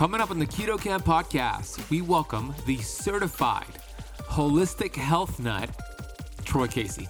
[0.00, 3.66] Coming up on the Keto Camp podcast, we welcome the certified
[4.30, 5.68] holistic health nut,
[6.46, 7.06] Troy Casey.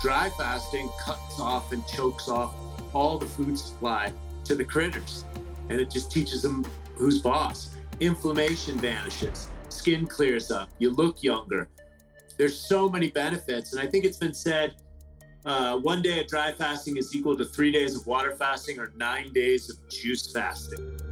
[0.00, 2.56] Dry fasting cuts off and chokes off
[2.92, 4.12] all the food supply
[4.46, 5.24] to the critters.
[5.68, 6.66] And it just teaches them
[7.02, 7.74] who's boss.
[7.98, 11.68] Inflammation vanishes, skin clears up, you look younger.
[12.38, 13.72] There's so many benefits.
[13.72, 14.74] And I think it's been said
[15.44, 18.92] uh, one day of dry fasting is equal to three days of water fasting or
[18.96, 21.11] nine days of juice fasting.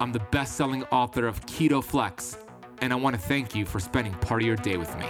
[0.00, 2.38] I'm the best selling author of Keto Flex,
[2.80, 5.04] and I want to thank you for spending part of your day with me.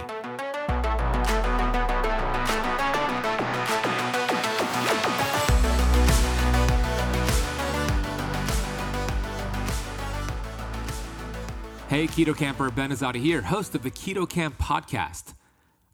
[11.87, 15.35] Hey, Keto Camper, Ben Azadi here, host of the Keto Camp podcast.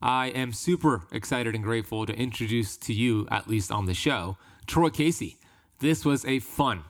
[0.02, 4.38] I am super excited and grateful to introduce to you, at least on the show,
[4.66, 5.38] Troy Casey.
[5.82, 6.84] This was a fun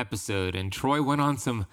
[0.00, 1.66] episode, and Troy went on some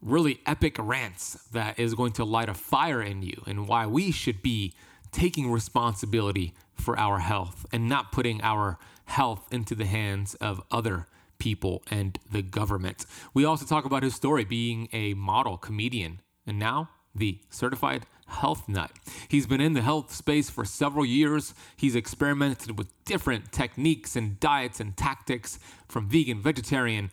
[0.00, 4.12] really epic rants that is going to light a fire in you and why we
[4.12, 4.74] should be
[5.10, 11.06] taking responsibility for our health and not putting our health into the hands of other
[11.38, 13.06] people and the government.
[13.34, 18.68] We also talk about his story being a model comedian and now the certified health
[18.68, 18.92] nut.
[19.28, 21.54] He's been in the health space for several years.
[21.76, 25.58] He's experimented with different techniques and diets and tactics
[25.88, 27.10] from vegan, vegetarian,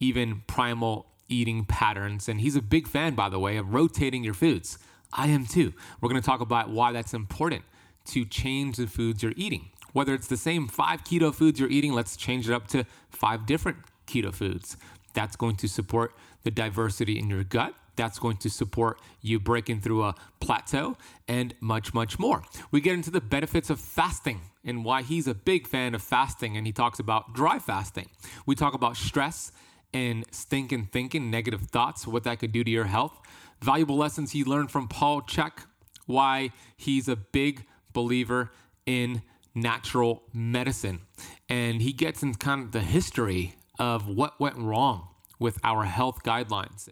[0.00, 2.28] even primal eating patterns.
[2.28, 4.78] And he's a big fan, by the way, of rotating your foods.
[5.12, 5.72] I am too.
[6.00, 7.64] We're going to talk about why that's important
[8.06, 9.70] to change the foods you're eating.
[9.92, 13.46] Whether it's the same five keto foods you're eating, let's change it up to five
[13.46, 14.76] different keto foods.
[15.14, 17.74] That's going to support the diversity in your gut.
[17.96, 22.42] That's going to support you breaking through a plateau and much, much more.
[22.70, 26.56] We get into the benefits of fasting and why he's a big fan of fasting,
[26.56, 28.08] and he talks about dry fasting.
[28.46, 29.50] We talk about stress
[29.98, 33.20] and stinking thinking, negative thoughts, what that could do to your health.
[33.60, 35.64] Valuable lessons he learned from Paul Chek,
[36.06, 38.52] why he's a big believer
[38.86, 39.22] in
[39.54, 41.00] natural medicine.
[41.48, 45.08] And he gets in kind of the history of what went wrong
[45.40, 46.88] with our health guidelines.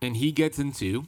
[0.00, 1.04] And he gets into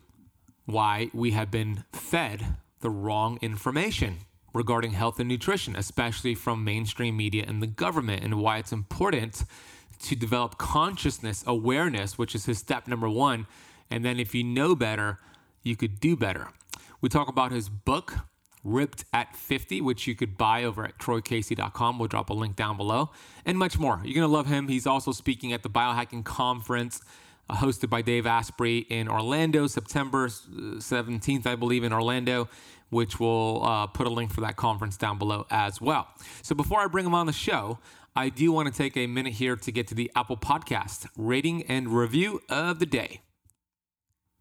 [0.66, 4.18] why we have been fed the wrong information
[4.52, 9.44] regarding health and nutrition, especially from mainstream media and the government, and why it's important
[10.00, 13.46] to develop consciousness, awareness, which is his step number one.
[13.90, 15.18] And then if you know better,
[15.62, 16.48] you could do better.
[17.00, 18.14] We talk about his book,
[18.62, 21.98] Ripped at 50, which you could buy over at troycasey.com.
[21.98, 23.10] We'll drop a link down below,
[23.46, 24.02] and much more.
[24.04, 24.68] You're going to love him.
[24.68, 27.00] He's also speaking at the Biohacking Conference.
[27.48, 32.48] Uh, hosted by Dave Asprey in Orlando, September 17th, I believe, in Orlando,
[32.90, 36.06] which will uh, put a link for that conference down below as well.
[36.42, 37.78] So before I bring him on the show,
[38.16, 41.62] I do want to take a minute here to get to the Apple Podcast rating
[41.64, 43.20] and review of the day.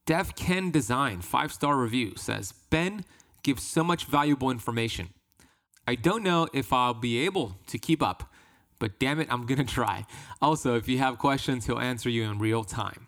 [0.07, 3.05] Dev Ken Design, five star review, says Ben
[3.43, 5.09] gives so much valuable information.
[5.87, 8.33] I don't know if I'll be able to keep up,
[8.79, 10.07] but damn it, I'm gonna try.
[10.41, 13.05] Also, if you have questions, he'll answer you in real time.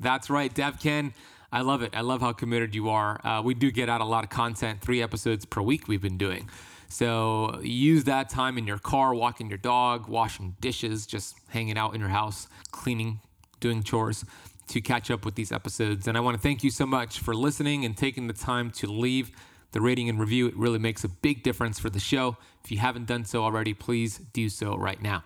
[0.00, 1.14] That's right, Dev Ken.
[1.52, 1.94] I love it.
[1.94, 3.24] I love how committed you are.
[3.24, 6.18] Uh, we do get out a lot of content, three episodes per week we've been
[6.18, 6.48] doing.
[6.92, 11.94] So use that time in your car, walking your dog, washing dishes, just hanging out
[11.94, 13.20] in your house, cleaning,
[13.60, 14.26] doing chores
[14.68, 16.06] to catch up with these episodes.
[16.06, 18.86] And I want to thank you so much for listening and taking the time to
[18.86, 19.30] leave
[19.70, 20.46] the rating and review.
[20.46, 22.36] It really makes a big difference for the show.
[22.62, 25.24] If you haven't done so already, please do so right now.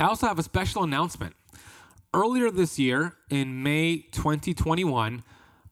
[0.00, 1.34] I also have a special announcement.
[2.14, 5.22] Earlier this year, in May 2021,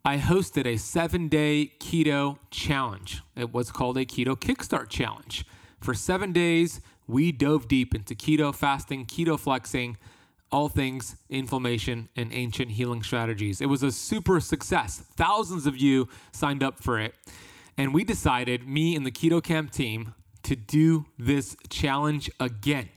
[0.02, 3.20] I hosted a seven day keto challenge.
[3.37, 5.44] It was called a Keto Kickstart Challenge.
[5.79, 9.99] For seven days, we dove deep into keto fasting, keto flexing,
[10.50, 13.61] all things inflammation and ancient healing strategies.
[13.61, 15.02] It was a super success.
[15.17, 17.14] Thousands of you signed up for it.
[17.76, 20.14] And we decided, me and the Keto Camp team,
[20.44, 22.88] to do this challenge again.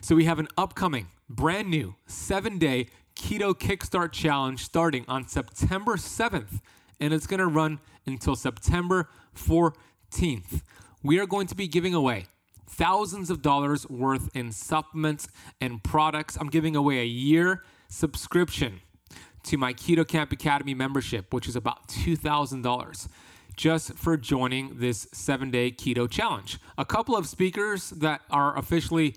[0.00, 2.88] So we have an upcoming, brand new seven day
[3.20, 6.60] keto kickstart challenge starting on September 7th,
[6.98, 10.62] and it's going to run until September 14th.
[11.02, 12.26] We are going to be giving away
[12.66, 15.28] thousands of dollars worth in supplements
[15.60, 16.38] and products.
[16.40, 18.80] I'm giving away a year subscription
[19.44, 23.08] to my Keto Camp Academy membership, which is about $2,000
[23.54, 26.58] just for joining this seven day keto challenge.
[26.78, 29.14] A couple of speakers that are officially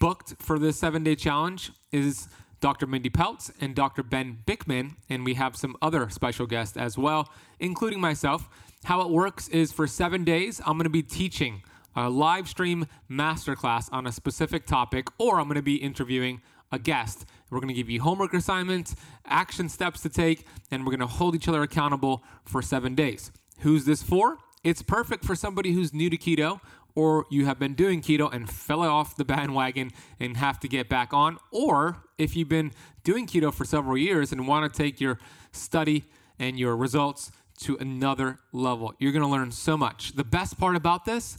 [0.00, 2.28] booked for this seven day challenge is
[2.62, 2.86] Dr.
[2.86, 4.04] Mindy Pelz and Dr.
[4.04, 7.28] Ben Bikman, and we have some other special guests as well,
[7.58, 8.48] including myself.
[8.84, 11.64] How it works is for seven days, I'm going to be teaching
[11.96, 16.78] a live stream masterclass on a specific topic, or I'm going to be interviewing a
[16.78, 17.26] guest.
[17.50, 18.94] We're going to give you homework assignments,
[19.26, 23.32] action steps to take, and we're going to hold each other accountable for seven days.
[23.58, 24.38] Who's this for?
[24.62, 26.60] It's perfect for somebody who's new to keto
[26.94, 29.90] or you have been doing keto and fell off the bandwagon
[30.20, 32.70] and have to get back on, or if you've been
[33.04, 35.18] doing keto for several years and want to take your
[35.52, 36.04] study
[36.38, 37.30] and your results
[37.60, 38.94] to another level.
[38.98, 40.12] You're going to learn so much.
[40.12, 41.36] The best part about this,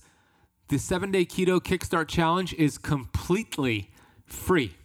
[0.69, 3.91] the 7-day keto kickstart challenge is completely
[4.25, 4.75] free.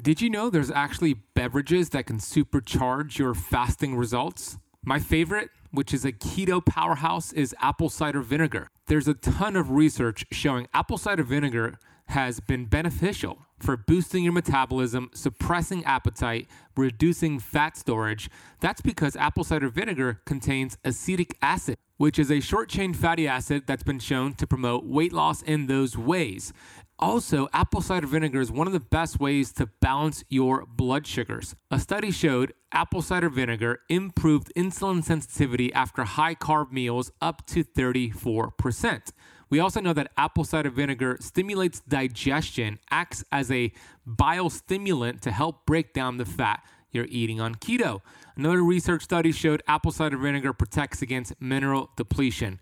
[0.00, 4.58] Did you know there's actually beverages that can supercharge your fasting results?
[4.84, 8.68] My favorite, which is a keto powerhouse, is apple cider vinegar.
[8.86, 11.78] There's a ton of research showing apple cider vinegar
[12.08, 18.30] has been beneficial for boosting your metabolism, suppressing appetite, reducing fat storage.
[18.60, 23.64] That's because apple cider vinegar contains acetic acid, which is a short chain fatty acid
[23.66, 26.52] that's been shown to promote weight loss in those ways.
[27.00, 31.54] Also, apple cider vinegar is one of the best ways to balance your blood sugars.
[31.70, 37.62] A study showed apple cider vinegar improved insulin sensitivity after high carb meals up to
[37.62, 39.12] 34%.
[39.48, 43.72] We also know that apple cider vinegar stimulates digestion, acts as a
[44.04, 48.00] bile stimulant to help break down the fat you're eating on keto.
[48.36, 52.60] Another research study showed apple cider vinegar protects against mineral depletion.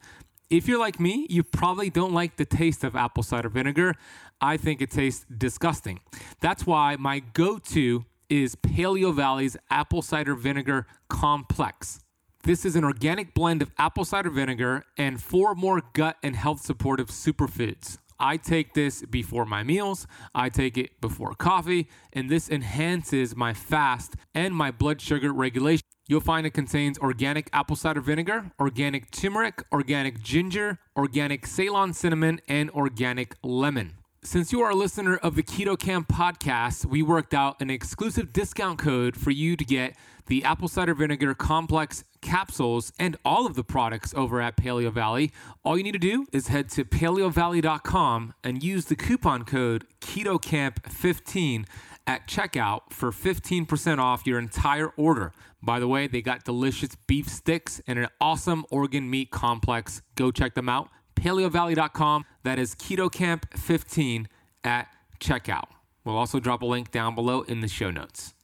[0.48, 3.94] If you're like me, you probably don't like the taste of apple cider vinegar.
[4.40, 5.98] I think it tastes disgusting.
[6.40, 11.98] That's why my go to is Paleo Valley's apple cider vinegar complex.
[12.44, 16.60] This is an organic blend of apple cider vinegar and four more gut and health
[16.60, 17.98] supportive superfoods.
[18.18, 23.52] I take this before my meals, I take it before coffee, and this enhances my
[23.52, 25.82] fast and my blood sugar regulation.
[26.08, 32.40] You'll find it contains organic apple cider vinegar, organic turmeric, organic ginger, organic Ceylon cinnamon,
[32.48, 33.94] and organic lemon.
[34.22, 38.32] Since you are a listener of the Keto Camp podcast, we worked out an exclusive
[38.32, 39.96] discount code for you to get
[40.26, 45.32] the apple cider vinegar complex capsules and all of the products over at Paleo Valley.
[45.64, 51.66] All you need to do is head to paleovalley.com and use the coupon code KetoCamp15
[52.06, 55.32] at checkout for 15% off your entire order.
[55.62, 60.02] By the way, they got delicious beef sticks and an awesome organ meat complex.
[60.16, 60.88] Go check them out.
[61.14, 62.24] PaleoValley.com.
[62.42, 64.26] That is KetoCamp15
[64.64, 64.88] at
[65.20, 65.68] checkout.
[66.04, 68.34] We'll also drop a link down below in the show notes.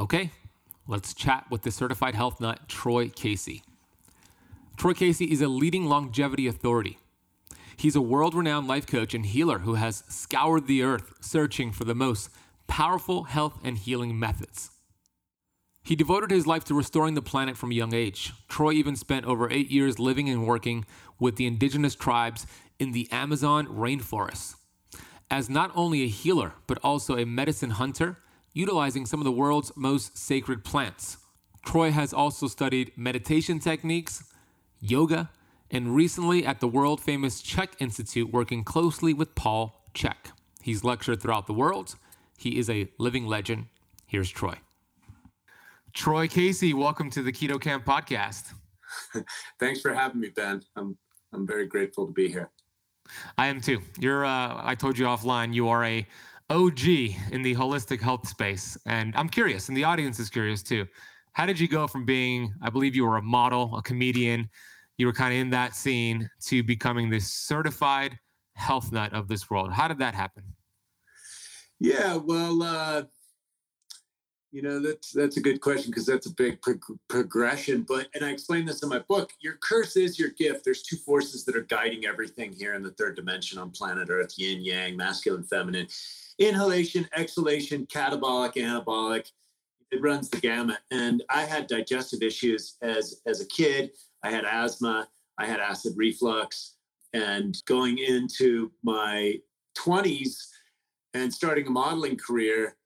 [0.00, 0.32] Okay,
[0.86, 3.62] let's chat with the certified health nut, Troy Casey.
[4.76, 6.98] Troy Casey is a leading longevity authority.
[7.76, 11.84] He's a world renowned life coach and healer who has scoured the earth searching for
[11.84, 12.30] the most
[12.66, 14.70] powerful health and healing methods.
[15.82, 18.32] He devoted his life to restoring the planet from a young age.
[18.48, 20.86] Troy even spent over eight years living and working
[21.20, 22.46] with the indigenous tribes
[22.78, 24.54] in the Amazon rainforest.
[25.30, 28.18] As not only a healer, but also a medicine hunter,
[28.54, 31.18] utilizing some of the world's most sacred plants.
[31.66, 34.24] Troy has also studied meditation techniques,
[34.80, 35.30] yoga,
[35.70, 40.32] and recently at the world famous CHEK Institute, working closely with Paul Chek.
[40.62, 41.96] He's lectured throughout the world.
[42.38, 43.66] He is a living legend.
[44.06, 44.54] Here's Troy.
[45.92, 48.52] Troy Casey, welcome to the Keto Camp podcast.
[49.58, 50.62] Thanks for having me, Ben.
[50.76, 50.96] I'm
[51.32, 52.50] I'm very grateful to be here.
[53.36, 53.80] I am too.
[53.98, 56.06] You're uh, I told you offline you are a
[56.50, 56.86] OG
[57.32, 60.86] in the holistic health space and I'm curious and the audience is curious too.
[61.32, 64.48] How did you go from being I believe you were a model, a comedian,
[64.98, 68.18] you were kind of in that scene to becoming this certified
[68.54, 69.72] health nut of this world?
[69.72, 70.44] How did that happen?
[71.80, 73.02] Yeah, well, uh,
[74.52, 77.82] you know that's that's a good question because that's a big pro- progression.
[77.82, 79.32] But and I explain this in my book.
[79.40, 80.64] Your curse is your gift.
[80.64, 84.34] There's two forces that are guiding everything here in the third dimension on planet Earth:
[84.38, 85.88] yin, yang, masculine, feminine,
[86.38, 89.30] inhalation, exhalation, catabolic, anabolic.
[89.90, 90.78] It runs the gamut.
[90.90, 93.92] And I had digestive issues as as a kid.
[94.22, 95.08] I had asthma.
[95.38, 96.76] I had acid reflux.
[97.12, 99.38] And going into my
[99.78, 100.36] 20s
[101.14, 102.76] and starting a modeling career,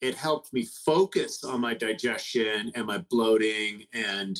[0.00, 3.84] it helped me focus on my digestion and my bloating.
[3.92, 4.38] And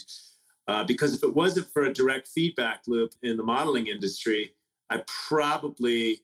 [0.66, 4.54] uh, because if it wasn't for a direct feedback loop in the modeling industry,
[4.90, 6.20] I probably,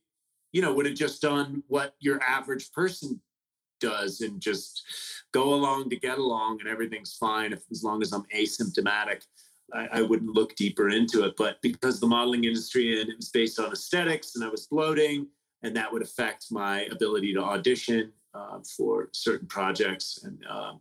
[0.52, 3.20] you know, would have just done what your average person
[3.80, 4.82] does and just
[5.32, 9.22] go along to get along and everything's fine if, as long as I'm asymptomatic.
[9.72, 11.34] I, I, wouldn't look deeper into it.
[11.38, 15.28] But because the modeling industry and it was based on aesthetics and I was bloating,
[15.62, 20.20] and that would affect my ability to audition uh, for certain projects.
[20.24, 20.72] And uh,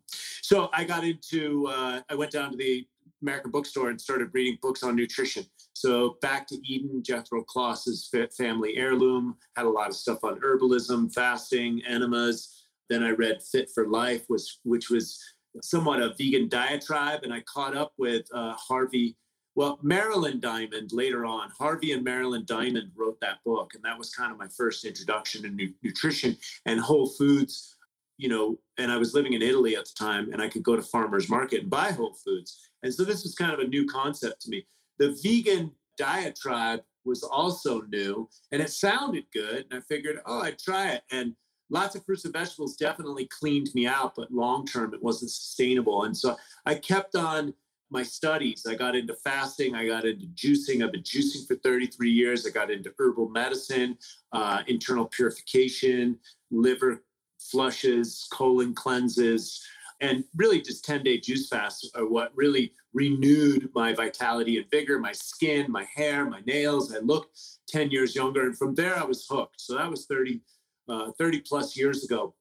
[0.41, 2.87] so I got into, uh, I went down to the
[3.21, 5.45] American bookstore and started reading books on nutrition.
[5.73, 11.13] So back to Eden, Jethro Kloss's family heirloom, had a lot of stuff on herbalism,
[11.13, 12.65] fasting, enemas.
[12.89, 15.19] Then I read Fit for Life, was, which was
[15.61, 17.21] somewhat a vegan diatribe.
[17.23, 19.15] And I caught up with uh, Harvey
[19.55, 24.09] well, Marilyn Diamond later on, Harvey and Marilyn Diamond wrote that book, and that was
[24.09, 27.75] kind of my first introduction to nu- nutrition and Whole Foods.
[28.17, 30.77] You know, and I was living in Italy at the time, and I could go
[30.77, 33.85] to farmers market and buy Whole Foods, and so this was kind of a new
[33.85, 34.65] concept to me.
[34.97, 40.59] The vegan diatribe was also new, and it sounded good, and I figured, oh, I'd
[40.59, 41.35] try it, and
[41.69, 46.03] lots of fruits and vegetables definitely cleaned me out, but long term it wasn't sustainable,
[46.03, 47.53] and so I kept on
[47.91, 48.65] my studies.
[48.69, 49.75] I got into fasting.
[49.75, 50.85] I got into juicing.
[50.85, 52.45] I've been juicing for 33 years.
[52.45, 53.97] I got into herbal medicine,
[54.31, 56.19] uh, internal purification,
[56.51, 57.03] liver
[57.39, 59.63] flushes, colon cleanses,
[60.01, 64.99] and really just 10 day juice fasts are what really renewed my vitality and vigor,
[64.99, 66.95] my skin, my hair, my nails.
[66.95, 68.45] I looked 10 years younger.
[68.45, 69.59] And from there, I was hooked.
[69.61, 70.41] So that was 30,
[70.87, 72.33] uh, 30 plus years ago.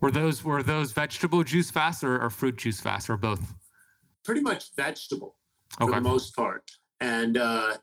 [0.00, 3.54] Were those were those vegetable juice fasts or, or fruit juice fasts or both?
[4.24, 5.36] pretty much vegetable
[5.76, 5.94] for okay.
[5.94, 6.70] the most part.
[7.00, 7.76] And uh,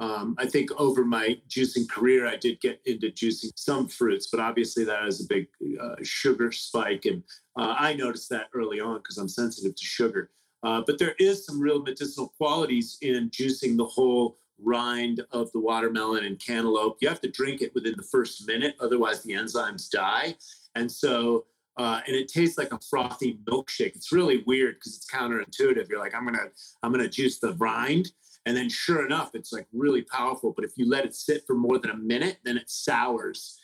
[0.00, 4.40] um, I think over my juicing career, I did get into juicing some fruits, but
[4.40, 5.46] obviously that is a big
[5.80, 7.04] uh, sugar spike.
[7.04, 7.22] And
[7.56, 10.30] uh, I noticed that early on because I'm sensitive to sugar.
[10.62, 15.60] Uh, but there is some real medicinal qualities in juicing the whole rind of the
[15.60, 16.96] watermelon and cantaloupe.
[17.00, 20.36] You have to drink it within the first minute, otherwise the enzymes die.
[20.74, 21.44] And so
[21.76, 23.96] uh, and it tastes like a frothy milkshake.
[23.96, 25.88] It's really weird because it's counterintuitive.
[25.88, 26.46] You're like, I'm gonna,
[26.82, 28.12] I'm gonna juice the rind,
[28.46, 30.52] and then sure enough, it's like really powerful.
[30.54, 33.58] But if you let it sit for more than a minute, then it sours.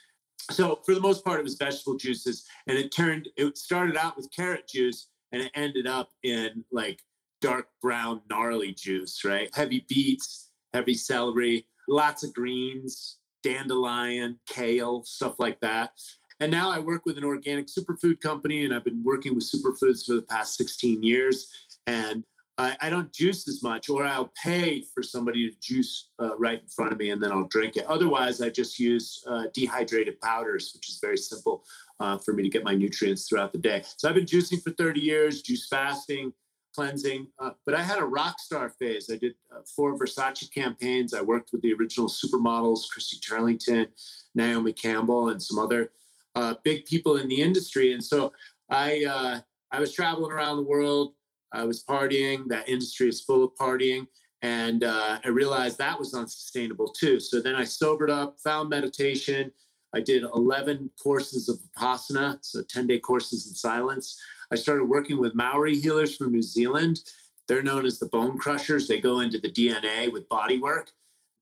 [0.50, 3.28] So for the most part, it was vegetable juices, and it turned.
[3.36, 7.00] It started out with carrot juice, and it ended up in like
[7.40, 9.48] dark brown gnarly juice, right?
[9.54, 15.92] Heavy beets, heavy celery, lots of greens, dandelion, kale, stuff like that.
[16.40, 20.06] And now I work with an organic superfood company, and I've been working with superfoods
[20.06, 21.48] for the past 16 years.
[21.86, 22.24] And
[22.60, 26.60] I, I don't juice as much, or I'll pay for somebody to juice uh, right
[26.60, 27.86] in front of me, and then I'll drink it.
[27.86, 31.64] Otherwise, I just use uh, dehydrated powders, which is very simple
[32.00, 33.82] uh, for me to get my nutrients throughout the day.
[33.96, 36.34] So I've been juicing for 30 years, juice fasting,
[36.74, 37.28] cleansing.
[37.38, 39.08] Uh, but I had a rock star phase.
[39.10, 41.14] I did uh, four Versace campaigns.
[41.14, 43.86] I worked with the original supermodels, Christy Turlington,
[44.34, 45.92] Naomi Campbell, and some other
[46.34, 47.94] uh, big people in the industry.
[47.94, 48.32] And so
[48.70, 51.14] I I was traveling around the world.
[51.52, 52.48] I was partying.
[52.48, 54.06] That industry is full of partying.
[54.42, 57.20] And uh, I realized that was unsustainable too.
[57.20, 59.52] So then I sobered up, found meditation.
[59.94, 64.18] I did 11 courses of Vipassana, so 10 day courses in silence.
[64.52, 67.00] I started working with Maori healers from New Zealand.
[67.48, 68.86] They're known as the bone crushers.
[68.86, 70.92] They go into the DNA with body work,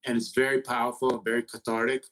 [0.07, 2.05] and it's very powerful, and very cathartic.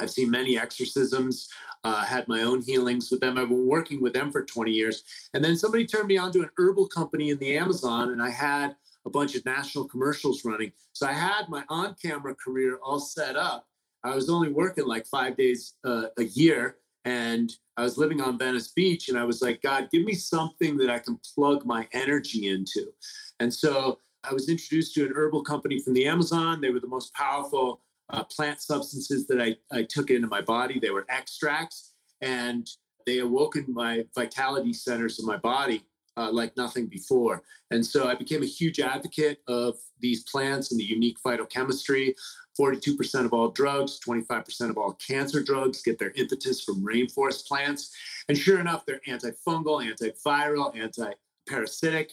[0.00, 1.48] I've seen many exorcisms,
[1.84, 3.38] uh, had my own healings with them.
[3.38, 5.04] I've been working with them for 20 years.
[5.34, 8.30] And then somebody turned me on to an herbal company in the Amazon, and I
[8.30, 10.72] had a bunch of national commercials running.
[10.92, 13.66] So I had my on camera career all set up.
[14.04, 18.38] I was only working like five days uh, a year, and I was living on
[18.38, 19.08] Venice Beach.
[19.08, 22.92] And I was like, God, give me something that I can plug my energy into.
[23.40, 26.60] And so I was introduced to an herbal company from the Amazon.
[26.60, 27.80] They were the most powerful
[28.12, 30.78] uh, plant substances that I, I took into my body.
[30.78, 32.68] They were extracts, and
[33.06, 35.84] they awoken my vitality centers of my body
[36.16, 37.42] uh, like nothing before.
[37.70, 42.14] And so I became a huge advocate of these plants and the unique phytochemistry.
[42.60, 47.94] 42% of all drugs, 25% of all cancer drugs get their impetus from rainforest plants.
[48.28, 51.12] And sure enough, they're antifungal, antiviral, anti
[51.48, 52.12] parasitic.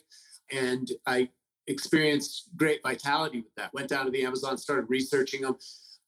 [0.52, 1.30] And I
[1.68, 3.74] experienced great vitality with that.
[3.74, 5.58] Went down to the Amazon, started researching them.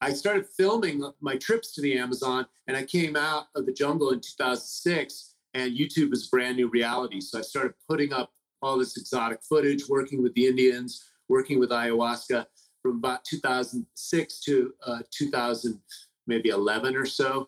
[0.01, 4.11] I started filming my trips to the Amazon, and I came out of the jungle
[4.11, 7.21] in 2006, and YouTube was brand new reality.
[7.21, 8.31] So I started putting up
[8.61, 12.45] all this exotic footage, working with the Indians, working with ayahuasca
[12.81, 15.79] from about 2006 to uh, 2000,
[16.27, 17.47] maybe 11 or so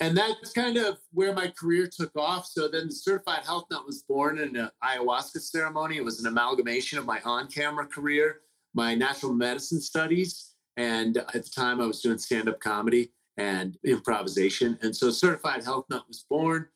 [0.00, 2.46] and that's kind of where my career took off.
[2.46, 5.96] So then the Certified Health Nut was born in an ayahuasca ceremony.
[5.96, 8.40] It was an amalgamation of my on-camera career,
[8.74, 10.49] my natural medicine studies,
[10.80, 14.78] and at the time I was doing stand-up comedy and improvisation.
[14.80, 16.68] And so Certified Health Nut was born.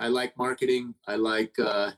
[0.00, 0.92] I like marketing.
[1.06, 1.92] I like uh,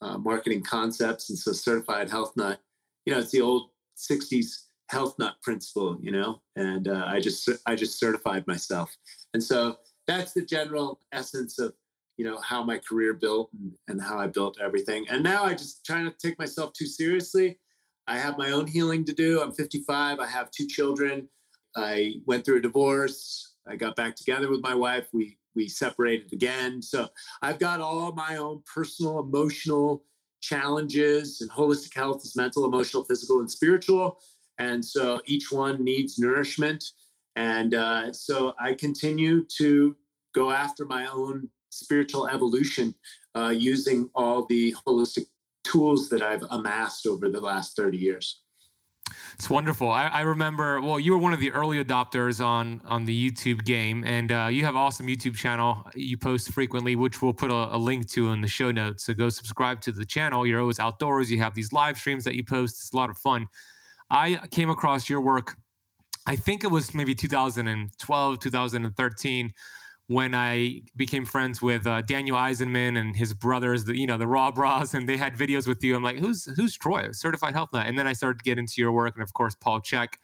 [0.00, 2.60] uh, marketing concepts, and so Certified Health Nut,
[3.04, 6.40] you know, it's the old '60s health nut principle, you know.
[6.54, 8.96] And uh, I just I just certified myself.
[9.34, 11.72] And so that's the general essence of
[12.16, 15.06] you know how my career built and, and how I built everything.
[15.10, 17.58] And now I just try not to take myself too seriously.
[18.06, 19.40] I have my own healing to do.
[19.40, 20.18] I'm 55.
[20.18, 21.28] I have two children.
[21.76, 23.54] I went through a divorce.
[23.66, 25.08] I got back together with my wife.
[25.12, 26.80] We we separated again.
[26.80, 27.08] So
[27.42, 30.04] I've got all my own personal emotional
[30.40, 34.18] challenges and holistic health is mental, emotional, physical, and spiritual.
[34.58, 36.84] And so each one needs nourishment.
[37.36, 39.96] And uh, so I continue to
[40.34, 42.94] go after my own spiritual evolution
[43.36, 45.26] uh, using all the holistic
[45.64, 48.40] tools that I've amassed over the last 30 years.
[49.34, 49.90] It's wonderful.
[49.90, 50.80] I, I, remember.
[50.80, 54.48] Well, you were one of the early adopters on on the YouTube game, and uh,
[54.50, 55.84] you have awesome YouTube channel.
[55.94, 59.04] You post frequently, which we'll put a, a, link to in the show notes.
[59.04, 60.46] So go subscribe to the channel.
[60.46, 61.30] You're always outdoors.
[61.30, 62.76] You have these live streams that you post.
[62.78, 63.48] It's a lot of fun.
[64.08, 65.56] I came across your work
[66.26, 69.52] I think it was maybe 2012, 2013
[70.08, 74.26] when I became friends with uh, Daniel Eisenman and his brothers, the you know the
[74.26, 75.94] Raw Bras, and they had videos with you.
[75.96, 77.86] I'm like, who's who's Troy, certified health nut?
[77.86, 80.14] And then I started to get into your work, and of course Paul Chek.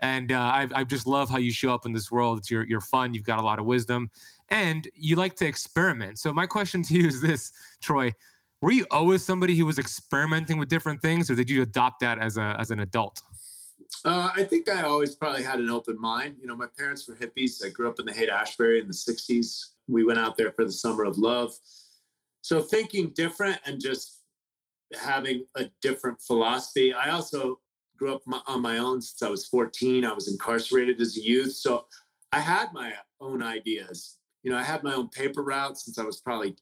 [0.00, 2.38] And uh, I, I just love how you show up in this world.
[2.38, 3.14] It's you're, you're fun.
[3.14, 4.10] You've got a lot of wisdom,
[4.48, 6.18] and you like to experiment.
[6.18, 8.12] So my question to you is this, Troy:
[8.60, 12.18] Were you always somebody who was experimenting with different things, or did you adopt that
[12.18, 13.22] as a as an adult?
[14.04, 16.36] Uh, I think I always probably had an open mind.
[16.40, 17.64] You know, my parents were hippies.
[17.64, 19.64] I grew up in the Haight Ashbury in the 60s.
[19.88, 21.52] We went out there for the summer of love.
[22.40, 24.22] So thinking different and just
[25.00, 26.92] having a different philosophy.
[26.92, 27.60] I also
[27.96, 30.04] grew up on my own since I was 14.
[30.04, 31.52] I was incarcerated as a youth.
[31.52, 31.86] So
[32.32, 34.18] I had my own ideas.
[34.42, 36.56] You know, I had my own paper route since I was probably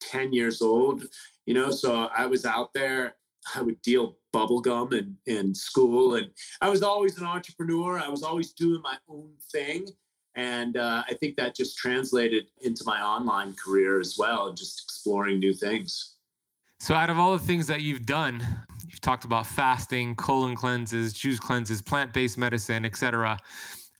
[0.00, 1.04] 10 years old,
[1.46, 3.16] you know, so I was out there.
[3.54, 6.16] I would deal bubblegum in, in school.
[6.16, 7.98] And I was always an entrepreneur.
[7.98, 9.86] I was always doing my own thing.
[10.34, 15.40] And uh, I think that just translated into my online career as well, just exploring
[15.40, 16.14] new things.
[16.80, 18.46] So, out of all the things that you've done,
[18.88, 23.36] you've talked about fasting, colon cleanses, juice cleanses, plant based medicine, etc.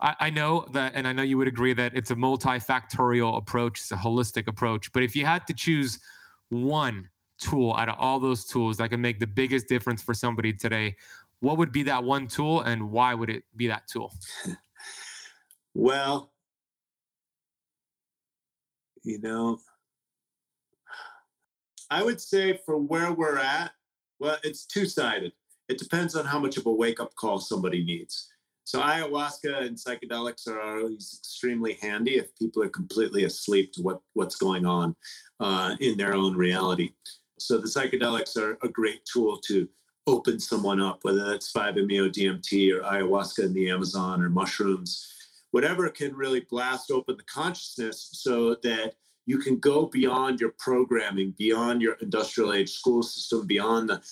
[0.01, 3.91] I know that, and I know you would agree that it's a multifactorial approach, it's
[3.91, 4.93] a holistic approach.
[4.93, 5.99] But if you had to choose
[6.51, 10.53] one tool out of all those tools that can make the biggest difference for somebody
[10.53, 10.97] today,
[11.41, 14.13] what would be that one tool and why would it be that tool?
[15.75, 16.33] well,
[19.05, 19.59] you know,
[21.91, 23.73] I would say for where we're at,
[24.19, 25.33] well, it's two sided.
[25.69, 28.29] It depends on how much of a wake up call somebody needs.
[28.65, 34.01] So ayahuasca and psychedelics are always extremely handy if people are completely asleep to what,
[34.13, 34.95] what's going on
[35.41, 36.91] uh, in their own reality.
[37.41, 39.69] So the psychedelics are a great tool to
[40.07, 45.13] open someone up, whether that's 5-MeO DMT or ayahuasca in the Amazon or mushrooms,
[45.51, 48.95] whatever can really blast open the consciousness so that
[49.27, 54.03] you can go beyond your programming, beyond your industrial age school system, beyond the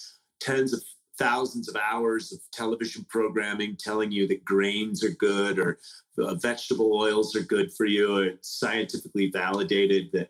[0.40, 0.82] tens of
[1.18, 5.78] thousands of hours of television programming telling you that grains are good or
[6.18, 10.28] uh, vegetable oils are good for you, or it's scientifically validated that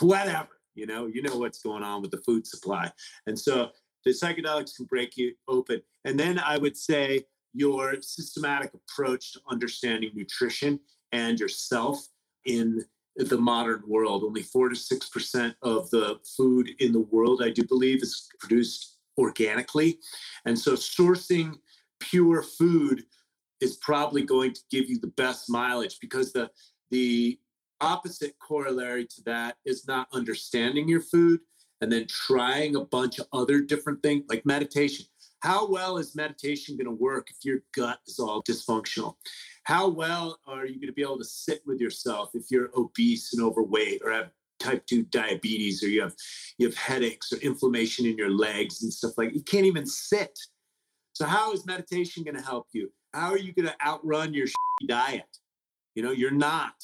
[0.00, 2.90] whatever you know, you know what's going on with the food supply.
[3.26, 3.70] And so
[4.04, 5.82] the psychedelics can break you open.
[6.04, 10.80] And then I would say your systematic approach to understanding nutrition
[11.12, 12.06] and yourself
[12.46, 12.84] in
[13.16, 14.24] the modern world.
[14.24, 18.28] Only four to six percent of the food in the world, I do believe, is
[18.40, 19.98] produced organically.
[20.46, 21.58] And so sourcing
[22.00, 23.04] pure food
[23.60, 26.50] is probably going to give you the best mileage because the
[26.90, 27.38] the
[27.82, 31.40] opposite corollary to that is not understanding your food
[31.80, 35.04] and then trying a bunch of other different things like meditation.
[35.40, 39.16] How well is meditation going to work if your gut is all dysfunctional?
[39.64, 43.34] How well are you going to be able to sit with yourself if you're obese
[43.34, 46.14] and overweight or have type 2 diabetes or you have
[46.58, 50.38] you have headaches or inflammation in your legs and stuff like you can't even sit.
[51.14, 52.92] So how is meditation going to help you?
[53.12, 54.46] How are you going to outrun your
[54.86, 55.26] diet?
[55.96, 56.74] You know, you're not,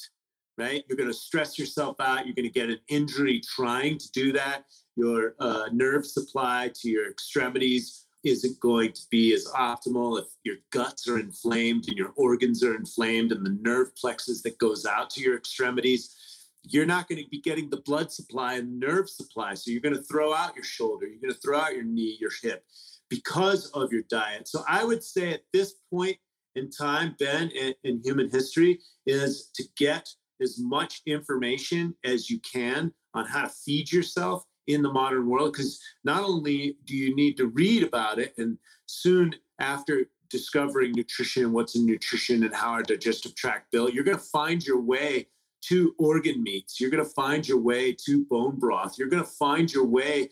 [0.59, 0.83] right?
[0.87, 2.25] You're going to stress yourself out.
[2.25, 4.65] You're going to get an injury trying to do that.
[4.95, 10.57] Your uh, nerve supply to your extremities isn't going to be as optimal if your
[10.71, 15.09] guts are inflamed and your organs are inflamed and the nerve plexus that goes out
[15.09, 16.15] to your extremities
[16.63, 19.95] you're not going to be getting the blood supply and nerve supply so you're going
[19.95, 22.65] to throw out your shoulder you're going to throw out your knee your hip
[23.09, 26.17] because of your diet so i would say at this point
[26.55, 30.09] in time ben in, in human history is to get
[30.41, 35.51] as much information as you can on how to feed yourself in the modern world
[35.51, 41.43] because not only do you need to read about it and soon after discovering nutrition
[41.43, 44.79] and what's in nutrition and how our digestive tract built you're going to find your
[44.79, 45.25] way
[45.61, 46.79] to organ meats.
[46.79, 48.97] You're going to find your way to bone broth.
[48.97, 50.29] You're going to find your way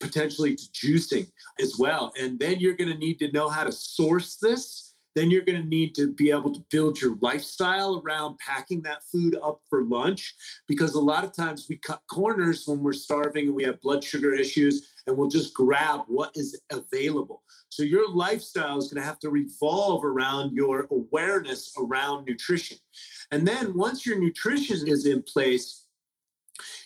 [0.00, 1.30] potentially to juicing
[1.60, 2.12] as well.
[2.18, 4.83] And then you're going to need to know how to source this
[5.14, 9.02] then you're going to need to be able to build your lifestyle around packing that
[9.10, 10.34] food up for lunch
[10.66, 14.02] because a lot of times we cut corners when we're starving and we have blood
[14.02, 17.42] sugar issues and we'll just grab what is available.
[17.68, 22.78] So your lifestyle is going to have to revolve around your awareness around nutrition.
[23.30, 25.84] And then once your nutrition is in place,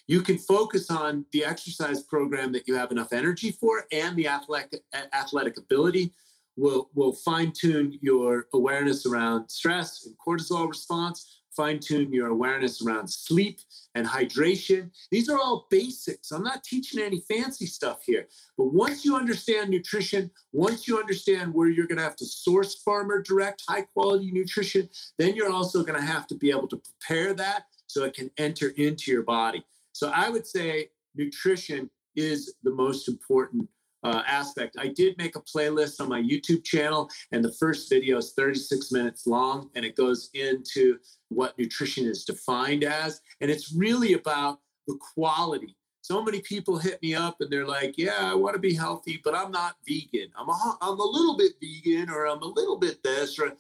[0.07, 4.27] you can focus on the exercise program that you have enough energy for and the
[4.27, 4.73] athletic
[5.13, 6.15] athletic ability
[6.59, 12.85] will will fine tune your awareness around stress and cortisol response, fine tune your awareness
[12.85, 13.61] around sleep
[13.95, 14.91] and hydration.
[15.11, 16.33] These are all basics.
[16.33, 18.27] I'm not teaching any fancy stuff here.
[18.57, 22.75] But once you understand nutrition, once you understand where you're going to have to source
[22.83, 26.81] farmer direct high quality nutrition, then you're also going to have to be able to
[26.81, 29.65] prepare that so it can enter into your body.
[29.93, 33.69] So I would say nutrition is the most important
[34.05, 34.77] uh, aspect.
[34.79, 38.93] I did make a playlist on my YouTube channel, and the first video is 36
[38.93, 43.21] minutes long, and it goes into what nutrition is defined as.
[43.41, 45.77] And it's really about the quality.
[46.01, 49.21] So many people hit me up and they're like, Yeah, I want to be healthy,
[49.23, 50.31] but I'm not vegan.
[50.39, 53.39] I'm a, I'm a little bit vegan, or I'm a little bit this.
[53.39, 53.53] Or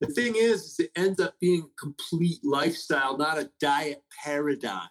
[0.00, 4.88] the thing is, is it ends up being a complete lifestyle, not a diet paradigm,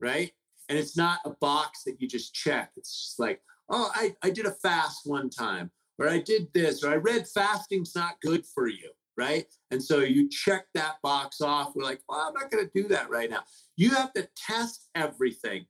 [0.00, 0.32] right?
[0.68, 2.70] And it's not a box that you just check.
[2.76, 6.84] It's just like, oh, I, I did a fast one time, or I did this,
[6.84, 9.46] or I read fasting's not good for you, right?
[9.70, 11.72] And so you check that box off.
[11.74, 13.42] We're like, well, I'm not going to do that right now.
[13.76, 15.66] You have to test everything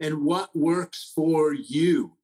[0.00, 2.16] and what works for you.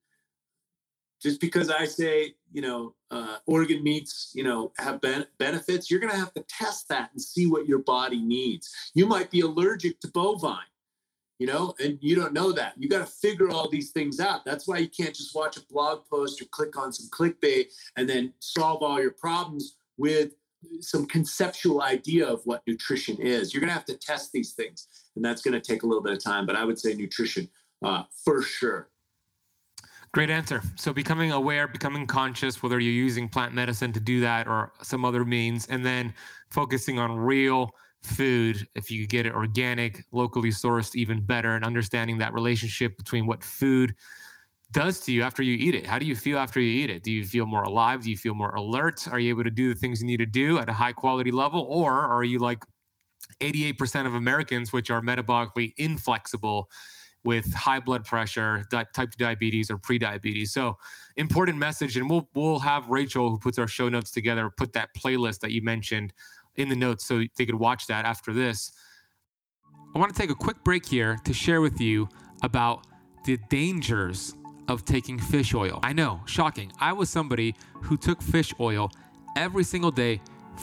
[1.23, 5.99] Just because I say, you know, uh, organ meats, you know, have ben- benefits, you're
[6.01, 8.71] going to have to test that and see what your body needs.
[8.95, 10.59] You might be allergic to bovine
[11.39, 12.75] you know, and you don't know that.
[12.77, 14.45] You got to figure all these things out.
[14.45, 18.09] That's why you can't just watch a blog post or click on some clickbait and
[18.09, 20.33] then solve all your problems with
[20.81, 23.55] some conceptual idea of what nutrition is.
[23.55, 26.03] You're going to have to test these things, and that's going to take a little
[26.03, 26.47] bit of time.
[26.47, 27.49] But I would say nutrition
[27.85, 28.89] uh, for sure.
[30.13, 30.63] Great answer.
[30.77, 35.05] So becoming aware, becoming conscious, whether you're using plant medicine to do that or some
[35.05, 36.15] other means, and then
[36.51, 37.71] focusing on real
[38.03, 43.27] food if you get it organic locally sourced even better and understanding that relationship between
[43.27, 43.95] what food
[44.71, 45.87] does to you after you eat it.
[45.87, 47.03] How do you feel after you eat it?
[47.03, 48.05] Do you feel more alive?
[48.05, 49.09] Do you feel more alert?
[49.11, 51.31] Are you able to do the things you need to do at a high quality
[51.31, 51.67] level?
[51.69, 52.63] Or are you like
[53.41, 56.69] 88% of americans which are metabolically inflexible
[57.25, 60.53] with high blood pressure, type 2 diabetes, or pre-diabetes.
[60.53, 60.79] So
[61.17, 64.91] important message, and we'll we'll have Rachel who puts our show notes together put that
[64.97, 66.13] playlist that you mentioned
[66.59, 68.71] in the notes so they could watch that after this.
[69.95, 72.09] I want to take a quick break here to share with you
[72.43, 72.87] about
[73.25, 74.35] the dangers
[74.69, 75.81] of taking fish oil.
[75.83, 76.71] I know, shocking.
[76.79, 78.91] I was somebody who took fish oil
[79.37, 80.21] every single day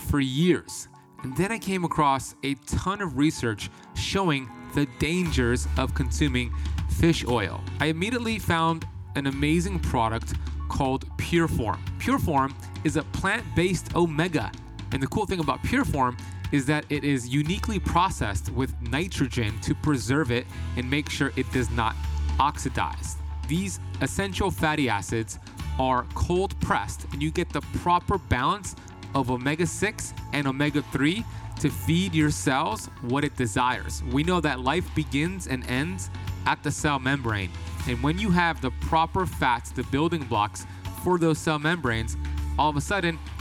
[0.09, 0.87] for years.
[1.23, 6.53] And then I came across a ton of research showing the dangers of consuming
[6.89, 7.61] fish oil.
[7.79, 10.33] I immediately found an amazing product
[10.69, 11.79] called Pureform.
[11.99, 12.53] Pureform
[12.83, 14.51] is a plant based omega
[14.91, 16.19] and the cool thing about Pureform
[16.51, 20.45] is that it is uniquely processed with nitrogen to preserve it
[20.77, 21.95] and make sure it does not
[22.39, 23.17] oxidize.
[23.47, 25.39] These essential fatty acids
[25.79, 28.75] are cold pressed, and you get the proper balance
[29.13, 31.23] of omega 6 and omega 3
[31.59, 34.03] to feed your cells what it desires.
[34.11, 36.09] We know that life begins and ends
[36.45, 37.49] at the cell membrane.
[37.87, 40.65] And when you have the proper fats, the building blocks
[41.03, 42.17] for those cell membranes,
[42.57, 43.19] all of a sudden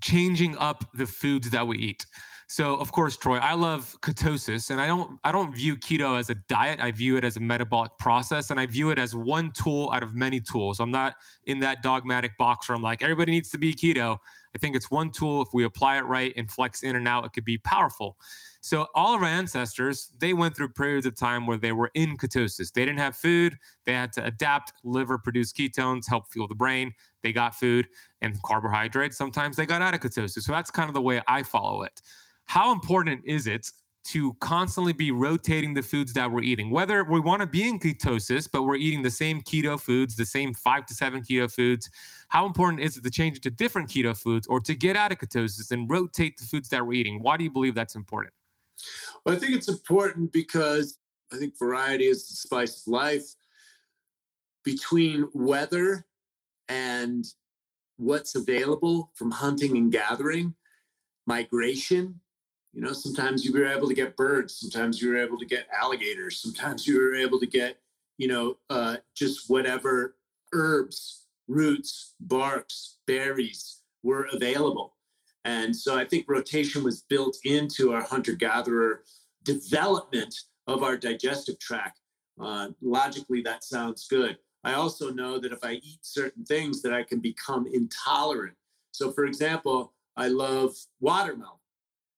[0.00, 2.06] changing up the foods that we eat.
[2.48, 6.30] So, of course, Troy, I love ketosis, and I don't I don't view keto as
[6.30, 6.78] a diet.
[6.80, 10.04] I view it as a metabolic process, and I view it as one tool out
[10.04, 10.78] of many tools.
[10.78, 14.18] I'm not in that dogmatic box where I'm like everybody needs to be keto.
[14.54, 15.42] I think it's one tool.
[15.42, 18.16] If we apply it right and flex in and out, it could be powerful.
[18.66, 22.16] So all of our ancestors, they went through periods of time where they were in
[22.16, 22.72] ketosis.
[22.72, 23.56] They didn't have food.
[23.84, 24.72] They had to adapt.
[24.82, 26.92] Liver produce ketones, help fuel the brain.
[27.22, 27.86] They got food
[28.22, 29.16] and carbohydrates.
[29.16, 30.42] Sometimes they got out of ketosis.
[30.42, 32.02] So that's kind of the way I follow it.
[32.46, 33.70] How important is it
[34.06, 36.68] to constantly be rotating the foods that we're eating?
[36.68, 40.26] Whether we want to be in ketosis, but we're eating the same keto foods, the
[40.26, 41.88] same five to seven keto foods,
[42.30, 45.12] how important is it to change it to different keto foods or to get out
[45.12, 47.22] of ketosis and rotate the foods that we're eating?
[47.22, 48.34] Why do you believe that's important?
[49.24, 50.98] Well, I think it's important because
[51.32, 53.34] I think variety is the spice of life.
[54.64, 56.06] Between weather
[56.68, 57.24] and
[57.96, 60.54] what's available from hunting and gathering,
[61.26, 62.20] migration,
[62.72, 65.66] you know, sometimes you were able to get birds, sometimes you were able to get
[65.72, 67.78] alligators, sometimes you were able to get,
[68.18, 70.16] you know, uh, just whatever
[70.52, 74.95] herbs, roots, barks, berries were available.
[75.46, 79.04] And so I think rotation was built into our hunter gatherer
[79.44, 80.34] development
[80.66, 82.00] of our digestive tract.
[82.38, 84.36] Uh, logically, that sounds good.
[84.64, 88.56] I also know that if I eat certain things, that I can become intolerant.
[88.90, 91.60] So, for example, I love watermelon,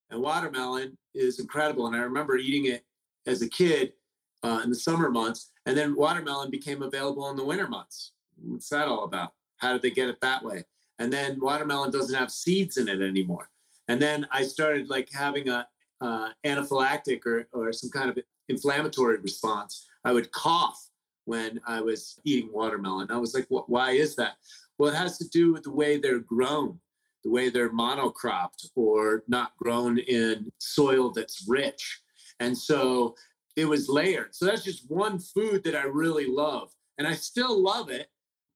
[0.09, 1.85] and watermelon is incredible.
[1.85, 2.83] And I remember eating it
[3.27, 3.93] as a kid
[4.41, 8.13] uh, in the summer months, and then watermelon became available in the winter months.
[8.41, 9.33] What's that all about?
[9.57, 10.63] How did they get it that way?
[10.99, 13.49] And then watermelon doesn't have seeds in it anymore.
[13.87, 15.67] And then I started like having a
[16.01, 19.87] uh, anaphylactic or, or some kind of inflammatory response.
[20.05, 20.89] I would cough
[21.25, 23.11] when I was eating watermelon.
[23.11, 24.33] I was like, why is that?
[24.77, 26.79] Well, it has to do with the way they're grown,
[27.23, 32.01] the way they're monocropped or not grown in soil that's rich.
[32.39, 33.15] And so
[33.55, 34.33] it was layered.
[34.33, 36.71] So that's just one food that I really love.
[36.97, 38.07] And I still love it,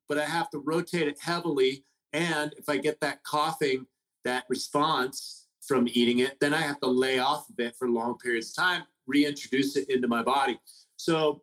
[0.08, 3.86] but I have to rotate it heavily and if I get that coughing,
[4.24, 8.18] that response from eating it, then I have to lay off of it for long
[8.18, 10.60] periods of time, reintroduce it into my body.
[10.98, 11.42] So,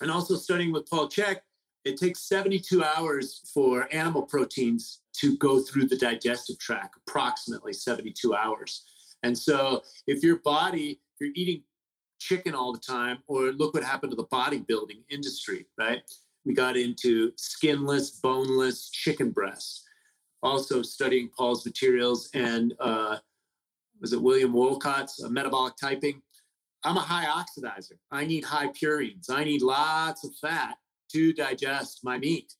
[0.00, 1.38] and also studying with Paul Chek,
[1.84, 8.34] it takes 72 hours for animal proteins to go through the digestive tract, approximately 72
[8.34, 8.84] hours.
[9.22, 11.62] And so, if your body, if you're eating
[12.18, 16.02] chicken all the time, or look what happened to the bodybuilding industry, right?
[16.44, 19.84] We got into skinless, boneless chicken breasts
[20.44, 23.16] also studying Paul's materials and uh,
[24.00, 26.20] was it William Wolcott's uh, metabolic typing.
[26.84, 27.96] I'm a high oxidizer.
[28.12, 29.30] I need high purines.
[29.30, 30.76] I need lots of fat
[31.12, 32.52] to digest my meat,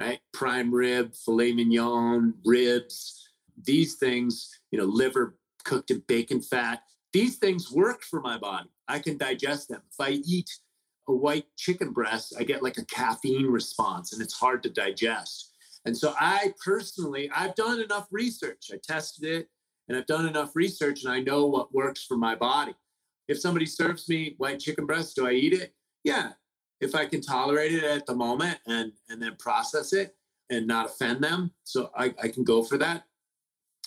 [0.00, 0.18] right?
[0.32, 3.28] Prime rib, filet mignon, ribs,
[3.64, 6.80] these things, you know, liver cooked in bacon fat.
[7.12, 8.70] These things work for my body.
[8.88, 9.82] I can digest them.
[9.90, 10.48] If I eat
[11.08, 15.52] a white chicken breast, I get like a caffeine response and it's hard to digest.
[15.84, 18.70] And so I personally, I've done enough research.
[18.72, 19.48] I tested it
[19.88, 22.74] and I've done enough research and I know what works for my body.
[23.28, 25.74] If somebody serves me white chicken breast, do I eat it?
[26.04, 26.32] Yeah.
[26.80, 30.14] If I can tolerate it at the moment and and then process it
[30.50, 31.52] and not offend them.
[31.64, 33.04] So I, I can go for that.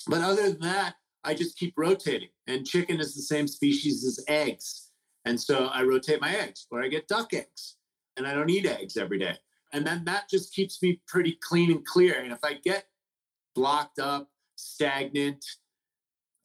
[0.07, 2.29] But other than that, I just keep rotating.
[2.47, 4.88] And chicken is the same species as eggs.
[5.29, 7.75] And so I rotate my eggs or I get duck eggs.
[8.17, 9.35] And I don't eat eggs every day.
[9.71, 12.21] And then that just keeps me pretty clean and clear.
[12.21, 12.85] And if I get
[13.55, 15.45] blocked up, stagnant,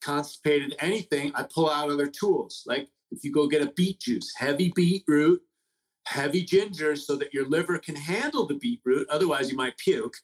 [0.03, 2.63] constipated, anything, I pull out other tools.
[2.67, 5.41] Like if you go get a beet juice, heavy beetroot,
[6.07, 9.09] heavy ginger so that your liver can handle the beetroot.
[9.09, 10.15] Otherwise, you might puke,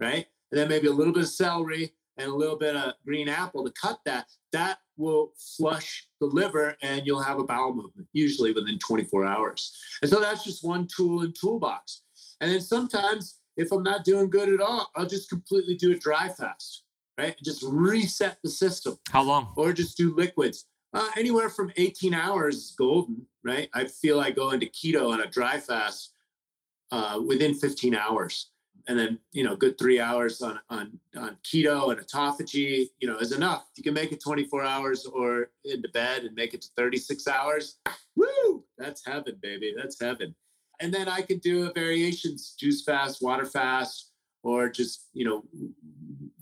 [0.00, 0.26] right?
[0.50, 3.62] And then maybe a little bit of celery and a little bit of green apple
[3.64, 4.24] to cut that.
[4.52, 9.76] That will flush the liver and you'll have a bowel movement, usually within 24 hours.
[10.02, 12.02] And so that's just one tool in toolbox.
[12.40, 15.98] And then sometimes if I'm not doing good at all, I'll just completely do a
[15.98, 16.84] dry fast,
[17.18, 17.36] right?
[17.42, 18.98] Just reset the system.
[19.10, 19.52] How long?
[19.56, 20.66] Or just do liquids.
[20.92, 23.68] Uh, anywhere from 18 hours is golden, right?
[23.74, 26.12] I feel I go into keto on a dry fast
[26.90, 28.50] uh, within 15 hours.
[28.88, 33.16] And then, you know, good three hours on, on, on keto and autophagy, you know,
[33.18, 33.66] is enough.
[33.76, 37.78] You can make it 24 hours or into bed and make it to 36 hours.
[38.14, 38.64] Woo!
[38.78, 39.74] That's heaven, baby.
[39.76, 40.34] That's heaven.
[40.80, 44.12] And then I could do a variations, juice fast, water fast,
[44.42, 45.42] or just, you know,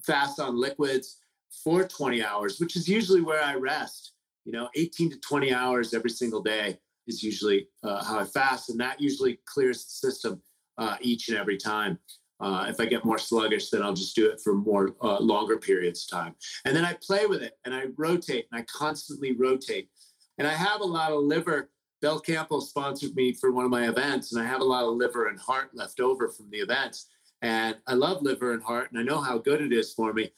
[0.03, 1.21] fast on liquids
[1.63, 4.13] for 20 hours, which is usually where I rest.
[4.45, 8.71] You know, 18 to 20 hours every single day is usually uh, how I fast.
[8.71, 10.43] And that usually clears the system
[10.79, 11.99] uh, each and every time.
[12.45, 15.57] Uh, if I get more sluggish, then I'll just do it for more uh, longer
[15.57, 16.35] periods of time.
[16.67, 19.89] And then I play with it and I rotate and I constantly rotate.
[20.37, 21.71] And I have a lot of liver
[22.05, 25.29] Belcampo sponsored me for one of my events, and I have a lot of liver
[25.29, 27.09] and heart left over from the events.
[27.41, 30.31] And I love liver and heart, and I know how good it is for me,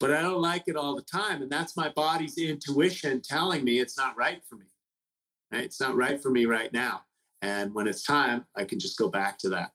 [0.00, 1.42] but I don't like it all the time.
[1.42, 4.64] And that's my body's intuition telling me it's not right for me.
[5.52, 5.64] Right?
[5.64, 7.02] It's not right for me right now.
[7.42, 9.72] And when it's time, I can just go back to that.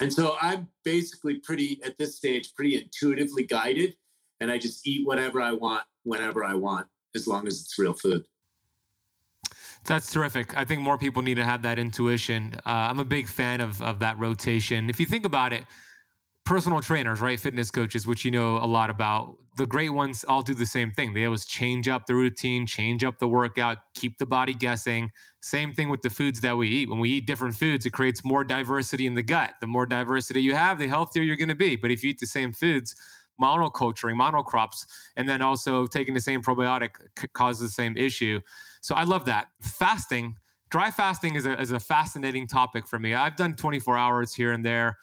[0.00, 3.94] And so I'm basically pretty, at this stage, pretty intuitively guided.
[4.40, 7.94] And I just eat whatever I want, whenever I want, as long as it's real
[7.94, 8.24] food.
[9.84, 10.56] That's terrific.
[10.56, 12.54] I think more people need to have that intuition.
[12.66, 14.90] Uh, I'm a big fan of, of that rotation.
[14.90, 15.64] If you think about it,
[16.46, 17.38] personal trainers, right?
[17.38, 20.92] Fitness coaches, which you know a lot about, the great ones all do the same
[20.92, 21.12] thing.
[21.12, 25.10] They always change up the routine, change up the workout, keep the body guessing.
[25.40, 26.88] Same thing with the foods that we eat.
[26.88, 29.54] When we eat different foods, it creates more diversity in the gut.
[29.60, 31.74] The more diversity you have, the healthier you're going to be.
[31.74, 32.94] But if you eat the same foods,
[33.40, 36.90] monoculturing, monocrops, and then also taking the same probiotic
[37.32, 38.40] causes the same issue.
[38.82, 39.48] So I love that.
[39.60, 40.36] Fasting,
[40.70, 43.14] dry fasting is a, is a fascinating topic for me.
[43.14, 44.98] I've done 24 hours here and there.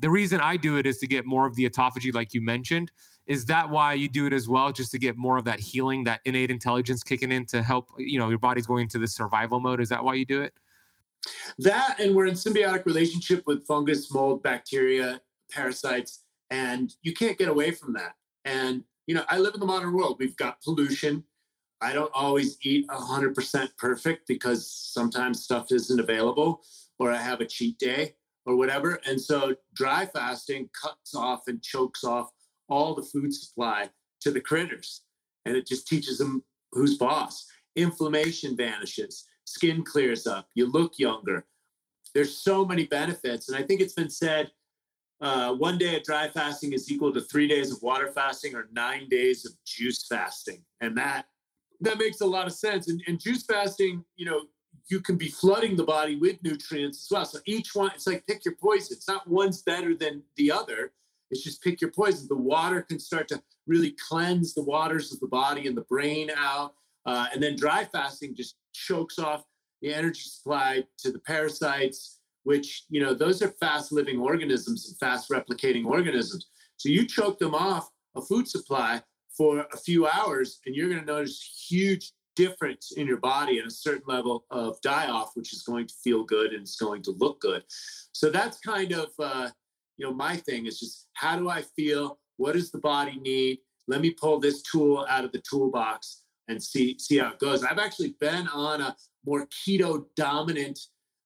[0.00, 2.90] The reason I do it is to get more of the autophagy, like you mentioned.
[3.26, 6.04] Is that why you do it as well, just to get more of that healing,
[6.04, 9.60] that innate intelligence kicking in to help, you know, your body's going into the survival
[9.60, 9.80] mode?
[9.80, 10.54] Is that why you do it?
[11.58, 15.20] That, and we're in symbiotic relationship with fungus, mold, bacteria,
[15.52, 18.14] parasites, and you can't get away from that.
[18.46, 20.16] And, you know, I live in the modern world.
[20.18, 21.24] We've got pollution,
[21.80, 26.62] I don't always eat 100% perfect because sometimes stuff isn't available
[26.98, 28.14] or I have a cheat day
[28.48, 28.98] or whatever.
[29.06, 32.30] And so dry fasting cuts off and chokes off
[32.68, 33.90] all the food supply
[34.22, 35.02] to the critters.
[35.44, 37.46] And it just teaches them who's boss.
[37.76, 41.46] Inflammation vanishes, skin clears up, you look younger.
[42.14, 43.50] There's so many benefits.
[43.50, 44.50] And I think it's been said
[45.20, 48.68] uh, one day of dry fasting is equal to three days of water fasting or
[48.72, 50.64] nine days of juice fasting.
[50.80, 51.26] And that
[51.80, 52.88] that makes a lot of sense.
[52.88, 54.40] And, and juice fasting, you know,
[54.88, 57.24] you can be flooding the body with nutrients as well.
[57.24, 58.96] So each one, it's like pick your poison.
[58.96, 60.92] It's not one's better than the other.
[61.30, 62.26] It's just pick your poison.
[62.28, 66.30] The water can start to really cleanse the waters of the body and the brain
[66.34, 66.74] out.
[67.04, 69.44] Uh, and then dry fasting just chokes off
[69.82, 74.98] the energy supply to the parasites, which, you know, those are fast living organisms and
[74.98, 76.46] fast replicating organisms.
[76.76, 79.02] So you choke them off a food supply
[79.36, 83.66] for a few hours and you're going to notice huge difference in your body and
[83.66, 87.02] a certain level of die off which is going to feel good and it's going
[87.02, 87.64] to look good.
[88.12, 89.50] So that's kind of uh,
[89.96, 92.18] you know my thing is just how do i feel?
[92.36, 93.58] What does the body need?
[93.88, 97.64] Let me pull this tool out of the toolbox and see see how it goes.
[97.64, 98.96] I've actually been on a
[99.26, 100.78] more keto dominant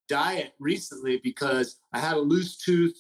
[0.09, 2.97] diet recently because i had a loose tooth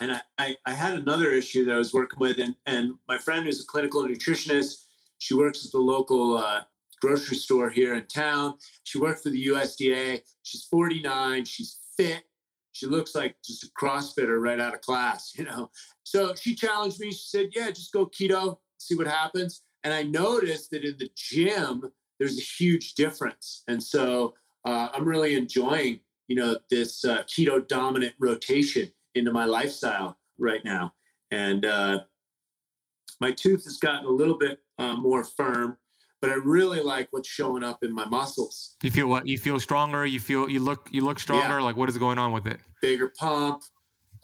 [0.00, 3.18] and I, I, I, had another issue that I was working with, and, and my
[3.18, 4.84] friend who's a clinical nutritionist.
[5.18, 6.62] She works at the local uh,
[7.00, 8.54] grocery store here in town.
[8.84, 10.22] She worked for the USDA.
[10.42, 11.44] She's 49.
[11.44, 12.24] She's fit.
[12.72, 15.70] She looks like just a CrossFitter right out of class, you know.
[16.02, 17.10] So she challenged me.
[17.10, 21.08] She said, "Yeah, just go keto, see what happens." And I noticed that in the
[21.16, 21.82] gym,
[22.18, 23.62] there's a huge difference.
[23.68, 24.34] And so
[24.64, 30.64] uh, I'm really enjoying, you know, this uh, keto dominant rotation into my lifestyle right
[30.64, 30.92] now.
[31.30, 32.00] And uh,
[33.20, 35.78] my tooth has gotten a little bit uh, more firm,
[36.20, 38.76] but I really like what's showing up in my muscles.
[38.82, 39.26] You feel what?
[39.26, 40.06] You feel stronger.
[40.06, 41.58] You feel you look you look stronger.
[41.58, 41.64] Yeah.
[41.64, 42.60] Like what is going on with it?
[42.80, 43.62] Bigger pump,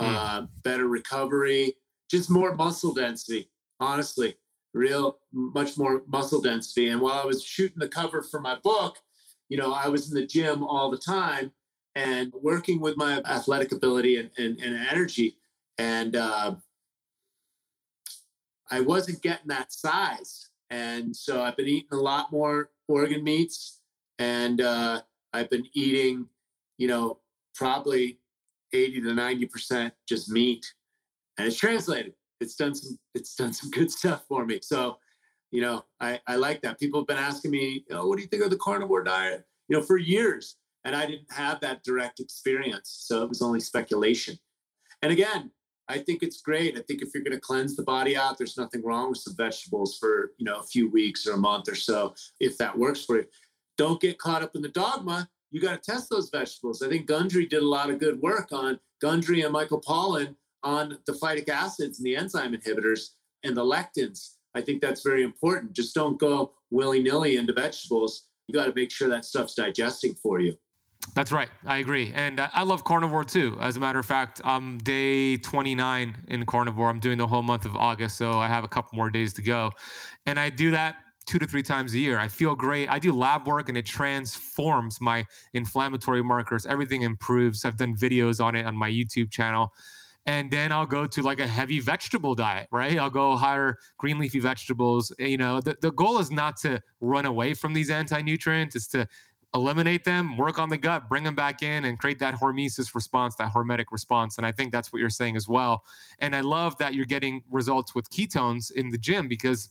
[0.00, 0.06] mm.
[0.06, 1.74] uh, better recovery,
[2.10, 3.50] just more muscle density.
[3.80, 4.36] Honestly,
[4.74, 6.88] real much more muscle density.
[6.88, 8.98] And while I was shooting the cover for my book,
[9.48, 11.52] you know, I was in the gym all the time
[11.94, 15.36] and working with my athletic ability and, and, and energy.
[15.78, 16.54] And uh,
[18.70, 20.48] I wasn't getting that size.
[20.72, 23.80] And so I've been eating a lot more organ meats
[24.18, 25.02] and uh,
[25.34, 26.26] I've been eating,
[26.78, 27.18] you know,
[27.54, 28.18] probably
[28.72, 30.64] 80 to 90% just meat.
[31.36, 32.14] And it's translated.
[32.40, 34.60] It's done some, it's done some good stuff for me.
[34.62, 34.96] So,
[35.50, 36.80] you know, I, I like that.
[36.80, 39.44] People have been asking me, you know, what do you think of the carnivore diet?
[39.68, 43.04] You know, for years and I didn't have that direct experience.
[43.06, 44.38] So it was only speculation.
[45.02, 45.50] And again,
[45.88, 46.78] I think it's great.
[46.78, 49.36] I think if you're going to cleanse the body out, there's nothing wrong with some
[49.36, 53.04] vegetables for, you know, a few weeks or a month or so, if that works
[53.04, 53.26] for you.
[53.76, 55.28] Don't get caught up in the dogma.
[55.50, 56.82] You got to test those vegetables.
[56.82, 60.98] I think Gundry did a lot of good work on Gundry and Michael Pollan on
[61.06, 63.08] the phytic acids and the enzyme inhibitors
[63.42, 64.34] and the lectins.
[64.54, 65.72] I think that's very important.
[65.72, 68.26] Just don't go willy nilly into vegetables.
[68.46, 70.56] You got to make sure that stuff's digesting for you.
[71.14, 71.50] That's right.
[71.66, 72.10] I agree.
[72.14, 73.58] And uh, I love carnivore too.
[73.60, 76.88] As a matter of fact, I'm day 29 in carnivore.
[76.88, 78.16] I'm doing the whole month of August.
[78.16, 79.70] So I have a couple more days to go.
[80.24, 80.96] And I do that
[81.26, 82.18] two to three times a year.
[82.18, 82.88] I feel great.
[82.88, 86.66] I do lab work and it transforms my inflammatory markers.
[86.66, 87.64] Everything improves.
[87.64, 89.72] I've done videos on it on my YouTube channel.
[90.26, 92.96] And then I'll go to like a heavy vegetable diet, right?
[92.96, 95.12] I'll go higher green leafy vegetables.
[95.18, 98.86] You know, the, the goal is not to run away from these anti nutrients, it's
[98.88, 99.08] to
[99.54, 103.36] eliminate them, work on the gut, bring them back in, and create that hormesis response,
[103.36, 104.38] that hormetic response.
[104.38, 105.84] And I think that's what you're saying as well.
[106.20, 109.70] And I love that you're getting results with ketones in the gym because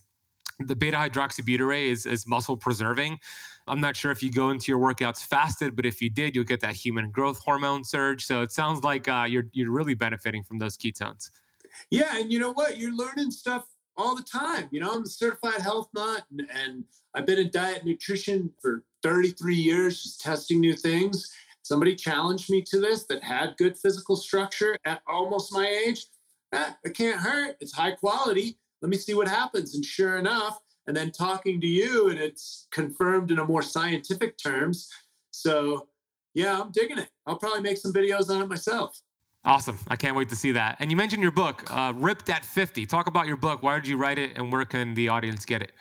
[0.59, 3.19] the beta hydroxybutyrate is, is muscle preserving.
[3.67, 6.43] I'm not sure if you go into your workouts fasted, but if you did, you'll
[6.43, 8.25] get that human growth hormone surge.
[8.25, 11.29] So it sounds like uh, you're you're really benefiting from those ketones.
[11.89, 12.77] Yeah, and you know what?
[12.77, 13.65] You're learning stuff
[14.01, 14.67] all the time.
[14.71, 16.83] You know, I'm a certified health nut, and, and
[17.13, 21.31] I've been in diet nutrition for 33 years, just testing new things.
[21.61, 26.07] Somebody challenged me to this that had good physical structure at almost my age.
[26.53, 27.57] Eh, it can't hurt.
[27.61, 28.57] It's high quality.
[28.81, 29.75] Let me see what happens.
[29.75, 34.37] And sure enough, and then talking to you, and it's confirmed in a more scientific
[34.37, 34.89] terms.
[35.29, 35.87] So,
[36.33, 37.09] yeah, I'm digging it.
[37.27, 38.99] I'll probably make some videos on it myself.
[39.43, 39.79] Awesome.
[39.87, 40.77] I can't wait to see that.
[40.79, 42.85] And you mentioned your book, uh, Ripped at 50.
[42.85, 43.63] Talk about your book.
[43.63, 45.71] Why did you write it and where can the audience get it?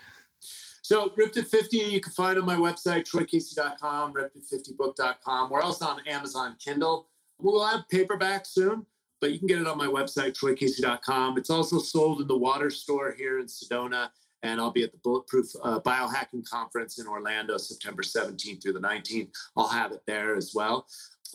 [0.83, 5.51] So, Ripped at 50, you can find on my website, troycasey.com, ripped50book.com.
[5.51, 7.09] We're also on Amazon Kindle.
[7.39, 8.87] We'll have paperback soon,
[9.21, 11.37] but you can get it on my website, troycasey.com.
[11.39, 14.09] It's also sold in the water store here in Sedona.
[14.43, 18.81] And I'll be at the Bulletproof uh, Biohacking Conference in Orlando, September 17th through the
[18.81, 19.29] 19th.
[19.55, 20.87] I'll have it there as well.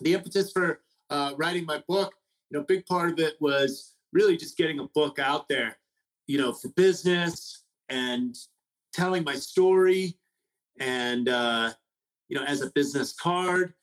[0.01, 2.13] The impetus for uh, writing my book,
[2.49, 5.77] you know, a big part of it was really just getting a book out there,
[6.27, 8.35] you know, for business and
[8.93, 10.17] telling my story
[10.79, 11.71] and, uh,
[12.27, 13.73] you know, as a business card.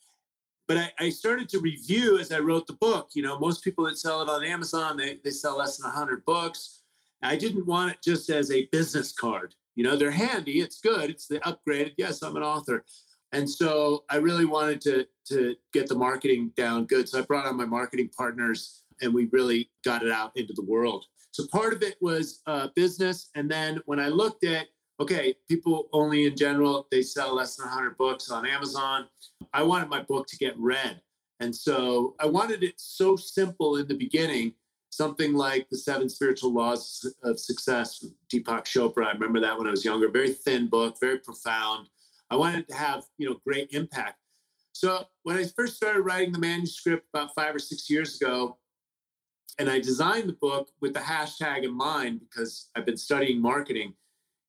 [0.69, 3.11] But I, I, started to review as I wrote the book.
[3.15, 6.25] You know, most people that sell it on Amazon, they, they sell less than 100
[6.25, 6.83] books.
[7.23, 9.55] I didn't want it just as a business card.
[9.75, 11.95] You know, they're handy, it's good, it's the upgraded.
[11.97, 12.85] Yes, I'm an author.
[13.33, 17.09] And so I really wanted to to get the marketing down good.
[17.09, 20.65] So I brought on my marketing partners and we really got it out into the
[20.65, 21.05] world.
[21.33, 23.31] So part of it was uh, business.
[23.35, 24.67] And then when I looked at,
[25.01, 29.07] okay, people only in general, they sell less than 100 books on Amazon.
[29.55, 31.01] I wanted my book to get read.
[31.41, 34.53] And so I wanted it so simple in the beginning,
[34.91, 39.07] something like the seven spiritual laws of success, Deepak Chopra.
[39.07, 41.89] I remember that when I was younger, very thin book, very profound.
[42.33, 44.17] I wanted to have, you know, great impact.
[44.73, 48.57] So when I first started writing the manuscript about five or six years ago,
[49.59, 53.93] and I designed the book with the hashtag in mind because I've been studying marketing.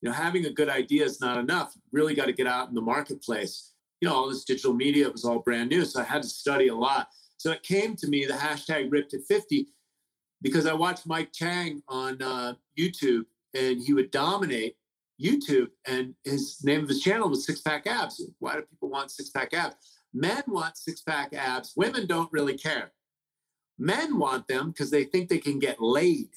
[0.02, 1.74] You know, having a good idea is not enough.
[1.76, 3.74] You really got to get out in the marketplace.
[4.00, 6.70] You know, all this digital media was all brand new, so I had to study
[6.70, 7.10] a lot.
[7.36, 9.68] So it came to me the hashtag ripped at 50
[10.42, 14.78] because I watched Mike Chang on uh, YouTube and he would dominate
[15.22, 18.24] YouTube and his name of his channel was Six Pack Abs.
[18.40, 19.76] Why do people want six pack abs?
[20.14, 21.74] Men want six pack abs.
[21.76, 22.92] Women don't really care.
[23.80, 26.30] Men want them because they think they can get laid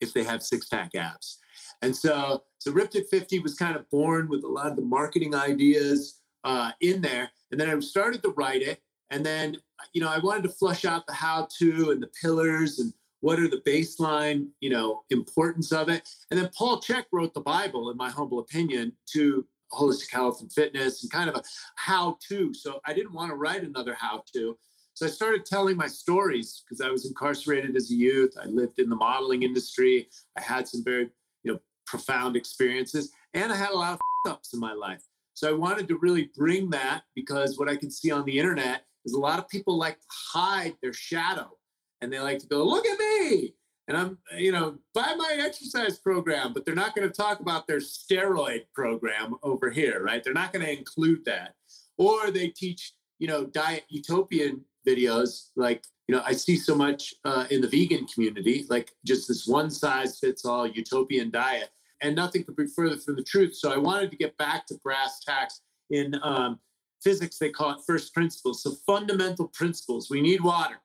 [0.00, 1.38] if they have six pack abs.
[1.82, 4.82] And so, so Ripped at 50 was kind of born with a lot of the
[4.82, 7.30] marketing ideas uh, in there.
[7.50, 8.80] And then I started to write it.
[9.10, 9.56] And then,
[9.92, 13.38] you know, I wanted to flush out the how to and the pillars and what
[13.38, 16.08] are the baseline, you know, importance of it.
[16.30, 20.52] And then Paul Chek wrote the Bible, in my humble opinion, to holistic health and
[20.52, 21.42] fitness and kind of a
[21.76, 22.54] how to.
[22.54, 24.56] So I didn't want to write another how to.
[24.94, 28.34] So I started telling my stories because I was incarcerated as a youth.
[28.40, 30.08] I lived in the modeling industry.
[30.36, 31.08] I had some very,
[31.44, 34.00] you know, profound experiences and I had a lot of
[34.32, 35.02] ups in my life.
[35.34, 38.82] So I wanted to really bring that because what I can see on the internet
[39.04, 41.57] is a lot of people like to hide their shadow
[42.00, 43.54] and they like to go, look at me.
[43.88, 47.66] And I'm, you know, buy my exercise program, but they're not going to talk about
[47.66, 50.22] their steroid program over here, right?
[50.22, 51.54] They're not going to include that.
[51.96, 55.48] Or they teach, you know, diet utopian videos.
[55.56, 59.46] Like, you know, I see so much uh, in the vegan community, like just this
[59.46, 61.70] one size fits all utopian diet,
[62.02, 63.54] and nothing could be further from the truth.
[63.54, 66.60] So I wanted to get back to brass tacks in um,
[67.02, 67.38] physics.
[67.38, 68.62] They call it first principles.
[68.62, 70.10] So fundamental principles.
[70.10, 70.80] We need water.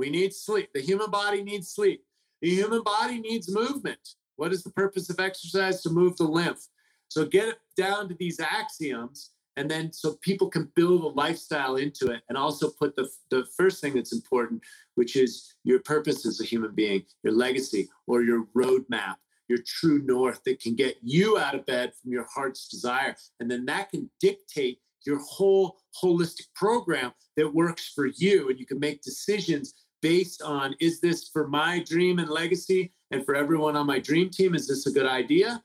[0.00, 0.70] We need sleep.
[0.72, 2.02] The human body needs sleep.
[2.40, 4.00] The human body needs movement.
[4.36, 5.82] What is the purpose of exercise?
[5.82, 6.66] To move the lymph.
[7.08, 11.76] So get it down to these axioms, and then so people can build a lifestyle
[11.76, 14.62] into it, and also put the, the first thing that's important,
[14.94, 19.16] which is your purpose as a human being, your legacy, or your roadmap,
[19.48, 23.14] your true north that can get you out of bed from your heart's desire.
[23.38, 28.48] And then that can dictate your whole holistic program that works for you.
[28.48, 33.24] And you can make decisions based on is this for my dream and legacy and
[33.24, 34.54] for everyone on my dream team?
[34.54, 35.62] Is this a good idea?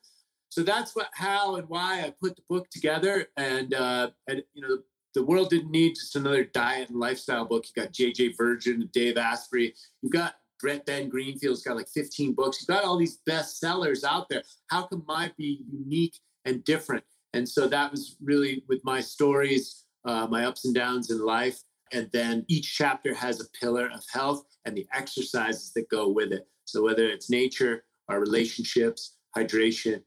[0.49, 3.27] So that's what how and why i put the book together.
[3.37, 4.77] And uh and you know
[5.13, 7.65] the world didn't need just another diet and lifestyle book.
[7.75, 9.73] You got jj virgin dave asprey.
[10.01, 12.61] You've got brett ben greenfield's got like 15 books.
[12.61, 14.43] You've got all these bestsellers out there.
[14.67, 17.03] How can mine be unique and different?
[17.33, 21.61] And so that was really with my stories uh, my ups and downs in life
[21.91, 26.31] and then each chapter has a pillar of health and the exercises that go with
[26.31, 26.47] it.
[26.65, 30.01] So whether it's nature, our relationships, hydration,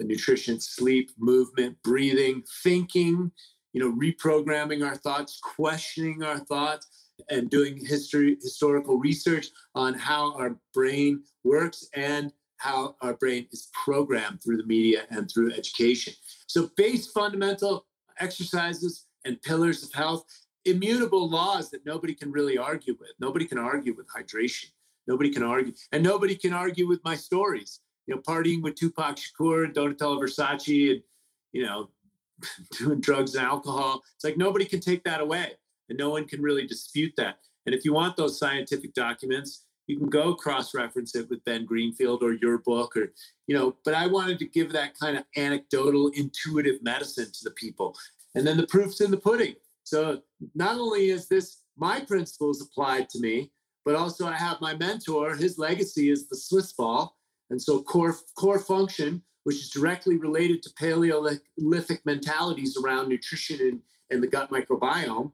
[0.00, 3.30] nutrition, sleep, movement, breathing, thinking,
[3.72, 6.88] you know, reprogramming our thoughts, questioning our thoughts,
[7.28, 13.68] and doing history, historical research on how our brain works and how our brain is
[13.84, 16.12] programmed through the media and through education.
[16.46, 17.86] So, base fundamental
[18.18, 20.24] exercises and pillars of health
[20.64, 23.10] immutable laws that nobody can really argue with.
[23.18, 24.66] Nobody can argue with hydration.
[25.06, 27.80] Nobody can argue, and nobody can argue with my stories.
[28.06, 31.02] You know, partying with Tupac Shakur and Donatella Versace, and
[31.52, 31.90] you know,
[32.78, 34.02] doing drugs and alcohol.
[34.14, 35.52] It's like nobody can take that away,
[35.88, 37.38] and no one can really dispute that.
[37.66, 42.22] And if you want those scientific documents, you can go cross-reference it with Ben Greenfield
[42.22, 43.12] or your book, or
[43.46, 43.76] you know.
[43.84, 47.96] But I wanted to give that kind of anecdotal, intuitive medicine to the people,
[48.34, 49.56] and then the proof's in the pudding.
[49.90, 50.22] So
[50.54, 53.50] not only is this my principles applied to me,
[53.84, 55.34] but also I have my mentor.
[55.34, 57.16] His legacy is the Swiss ball,
[57.50, 63.80] and so core core function, which is directly related to Paleolithic mentalities around nutrition and,
[64.10, 65.32] and the gut microbiome.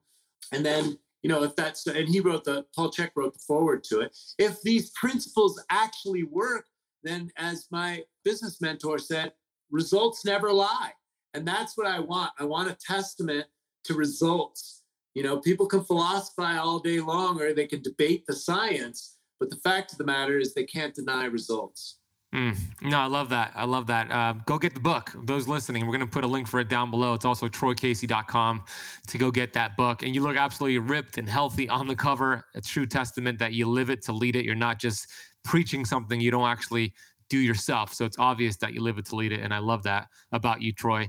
[0.52, 3.84] And then you know if that's and he wrote the Paul Chek wrote the forward
[3.90, 4.16] to it.
[4.38, 6.64] If these principles actually work,
[7.02, 9.32] then as my business mentor said,
[9.70, 10.92] results never lie.
[11.34, 12.30] And that's what I want.
[12.38, 13.44] I want a testament
[13.86, 14.82] to results.
[15.14, 19.50] You know, people can philosophize all day long or they can debate the science, but
[19.50, 21.98] the fact of the matter is they can't deny results.
[22.34, 22.54] Mm.
[22.82, 23.52] No, I love that.
[23.54, 24.10] I love that.
[24.10, 25.12] Uh, go get the book.
[25.24, 27.14] Those listening, we're going to put a link for it down below.
[27.14, 28.64] It's also troycasey.com
[29.06, 30.02] to go get that book.
[30.02, 32.44] And you look absolutely ripped and healthy on the cover.
[32.54, 34.44] A true testament that you live it to lead it.
[34.44, 35.08] You're not just
[35.44, 36.92] preaching something you don't actually
[37.30, 37.94] do yourself.
[37.94, 39.40] So it's obvious that you live it to lead it.
[39.40, 41.08] And I love that about you, Troy.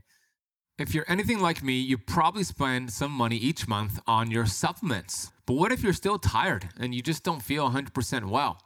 [0.78, 5.32] If you're anything like me, you probably spend some money each month on your supplements.
[5.48, 8.62] But what if you're still tired and you just don't feel 100% well?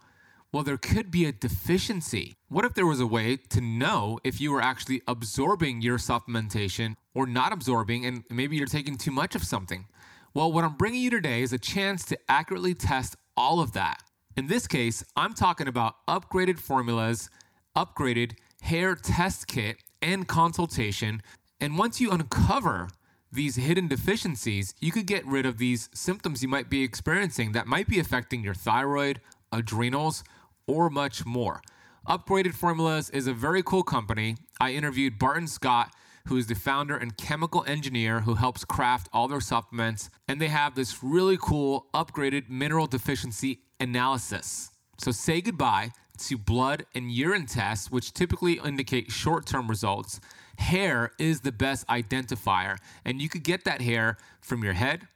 [0.51, 2.35] Well, there could be a deficiency.
[2.49, 6.97] What if there was a way to know if you were actually absorbing your supplementation
[7.13, 9.85] or not absorbing, and maybe you're taking too much of something?
[10.33, 14.03] Well, what I'm bringing you today is a chance to accurately test all of that.
[14.35, 17.29] In this case, I'm talking about upgraded formulas,
[17.73, 21.21] upgraded hair test kit, and consultation
[21.61, 22.89] and once you uncover
[23.31, 27.67] these hidden deficiencies, you could get rid of these symptoms you might be experiencing that
[27.67, 29.21] might be affecting your thyroid,
[29.53, 30.23] adrenals,
[30.67, 31.61] or much more.
[32.09, 34.35] Upgraded Formulas is a very cool company.
[34.59, 35.93] I interviewed Barton Scott,
[36.27, 40.47] who is the founder and chemical engineer who helps craft all their supplements, and they
[40.47, 44.71] have this really cool upgraded mineral deficiency analysis.
[44.97, 50.19] So say goodbye to blood and urine tests, which typically indicate short term results
[50.61, 52.77] hair is the best identifier.
[53.03, 55.07] And you could get that hair from your head,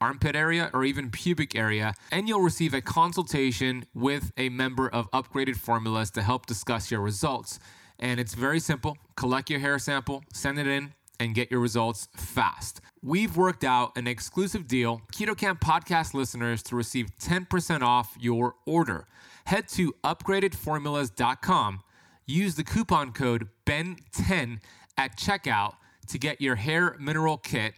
[0.00, 1.94] armpit area, or even pubic area.
[2.12, 7.00] And you'll receive a consultation with a member of Upgraded Formulas to help discuss your
[7.00, 7.58] results.
[7.98, 12.08] And it's very simple collect your hair sample, send it in, and get your results
[12.16, 12.80] fast.
[13.02, 18.54] We've worked out an exclusive deal, Keto Camp podcast listeners, to receive 10% off your
[18.66, 19.06] order.
[19.44, 21.80] Head to upgradedformulas.com,
[22.26, 24.60] use the coupon code BEN10
[24.96, 25.74] at checkout
[26.08, 27.74] to get your hair mineral kit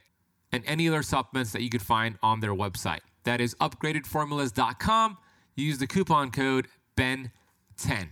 [0.52, 3.00] and any other supplements that you could find on their website.
[3.24, 5.18] That is upgradedformulas.com.
[5.56, 8.08] Use the coupon code BEN10.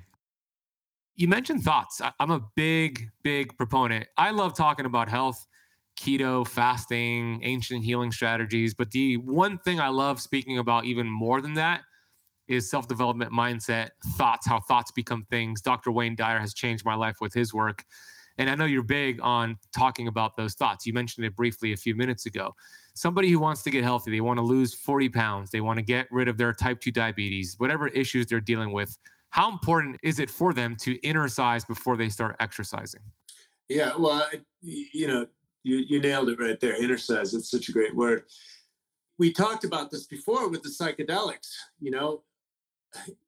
[1.17, 2.01] You mentioned thoughts.
[2.19, 4.07] I'm a big, big proponent.
[4.17, 5.47] I love talking about health,
[5.99, 8.75] keto, fasting, ancient healing strategies.
[8.75, 11.83] But the one thing I love speaking about even more than that
[12.49, 15.61] is self development mindset, thoughts, how thoughts become things.
[15.61, 15.93] Dr.
[15.93, 17.85] Wayne Dyer has changed my life with his work.
[18.41, 20.86] And I know you're big on talking about those thoughts.
[20.86, 22.57] You mentioned it briefly a few minutes ago.
[22.95, 25.82] Somebody who wants to get healthy, they want to lose 40 pounds, they want to
[25.82, 28.97] get rid of their type 2 diabetes, whatever issues they're dealing with.
[29.28, 33.03] How important is it for them to exercise before they start exercising?
[33.68, 34.26] Yeah, well,
[34.62, 35.26] you know,
[35.62, 36.76] you, you nailed it right there.
[36.76, 38.22] Exercise, it's such a great word.
[39.18, 41.51] We talked about this before with the psychedelics.
[41.78, 42.22] You know,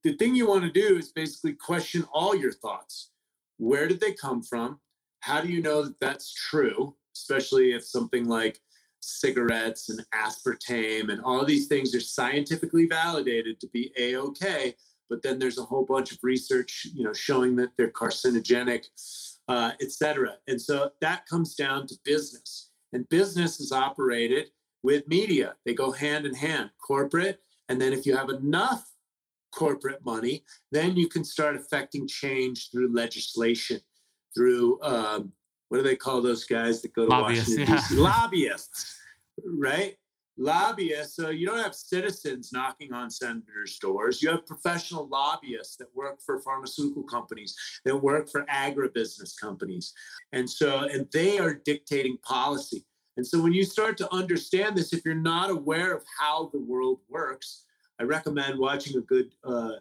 [0.04, 3.10] the thing you want to do is basically question all your thoughts.
[3.58, 4.80] Where did they come from?
[5.22, 6.94] How do you know that that's true?
[7.16, 8.60] Especially if something like
[9.00, 14.74] cigarettes and aspartame and all these things are scientifically validated to be a okay,
[15.08, 18.84] but then there's a whole bunch of research, you know, showing that they're carcinogenic,
[19.48, 20.34] uh, et cetera.
[20.48, 24.46] And so that comes down to business, and business is operated
[24.82, 25.54] with media.
[25.64, 28.88] They go hand in hand, corporate, and then if you have enough
[29.52, 33.80] corporate money, then you can start affecting change through legislation,
[34.34, 35.32] through um,
[35.68, 37.86] what do they call those guys that go to lobbyists, Washington yeah.
[38.02, 38.98] Lobbyists,
[39.58, 39.96] right?
[40.36, 41.16] Lobbyists.
[41.16, 44.22] So you don't have citizens knocking on senators' doors.
[44.22, 47.54] You have professional lobbyists that work for pharmaceutical companies,
[47.84, 49.92] that work for agribusiness companies,
[50.32, 52.84] and so and they are dictating policy.
[53.16, 56.60] And so when you start to understand this, if you're not aware of how the
[56.60, 57.64] world works,
[58.00, 59.72] I recommend watching a good uh,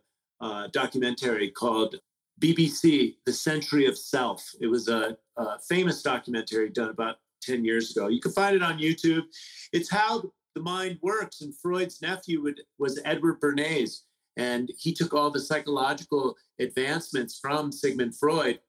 [0.41, 1.95] uh, documentary called
[2.41, 4.43] BBC, The Century of Self.
[4.59, 8.07] It was a, a, famous documentary done about 10 years ago.
[8.07, 9.23] You can find it on YouTube.
[9.71, 10.23] It's how
[10.55, 11.41] the mind works.
[11.41, 14.01] And Freud's nephew would, was Edward Bernays.
[14.37, 18.59] And he took all the psychological advancements from Sigmund Freud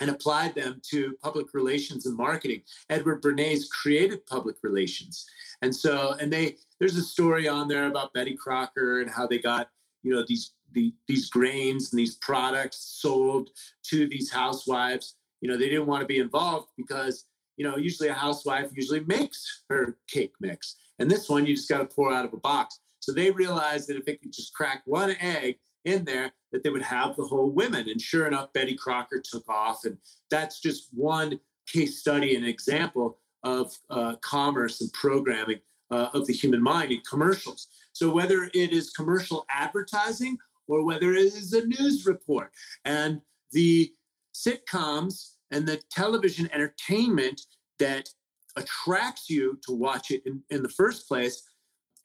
[0.00, 2.62] and applied them to public relations and marketing.
[2.90, 5.24] Edward Bernays created public relations.
[5.62, 9.38] And so, and they, there's a story on there about Betty Crocker and how they
[9.38, 9.68] got,
[10.04, 13.50] you know, these, the, these grains and these products sold
[13.84, 15.16] to these housewives.
[15.40, 17.24] You know, they didn't want to be involved because,
[17.56, 20.76] you know, usually a housewife usually makes her cake mix.
[20.98, 22.80] And this one, you just got to pour out of a box.
[23.00, 26.70] So they realized that if they could just crack one egg in there, that they
[26.70, 27.88] would have the whole women.
[27.88, 29.84] And sure enough, Betty Crocker took off.
[29.84, 29.98] And
[30.30, 36.32] that's just one case study and example of uh, commerce and programming uh, of the
[36.32, 37.68] human mind in commercials.
[37.94, 40.36] So whether it is commercial advertising
[40.68, 42.50] or whether it is a news report
[42.84, 43.20] and
[43.52, 43.92] the
[44.34, 47.40] sitcoms and the television entertainment
[47.78, 48.08] that
[48.56, 51.42] attracts you to watch it in, in the first place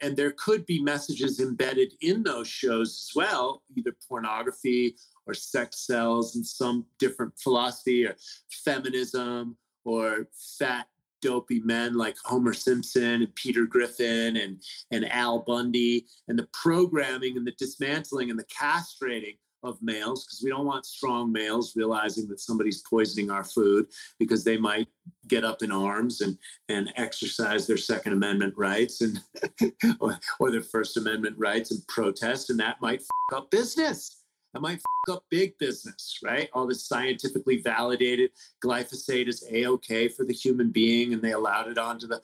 [0.02, 5.86] and there could be messages embedded in those shows as well, either pornography or sex
[5.86, 8.16] sells and some different philosophy or
[8.64, 10.28] feminism or
[10.58, 10.88] fat
[11.22, 14.62] dopey men like Homer Simpson and Peter Griffin and,
[14.92, 20.42] and Al Bundy and the programming and the dismantling and the castrating of males because
[20.44, 24.88] we don't want strong males realizing that somebody's poisoning our food because they might
[25.28, 26.38] get up in arms and
[26.70, 29.22] and exercise their second amendment rights and
[30.00, 33.02] or, or their first amendment rights and protest and that might
[33.34, 34.19] up business
[34.54, 34.80] that might
[35.10, 38.30] up big business right all this scientifically validated
[38.64, 42.20] glyphosate is a-ok for the human being and they allowed it onto the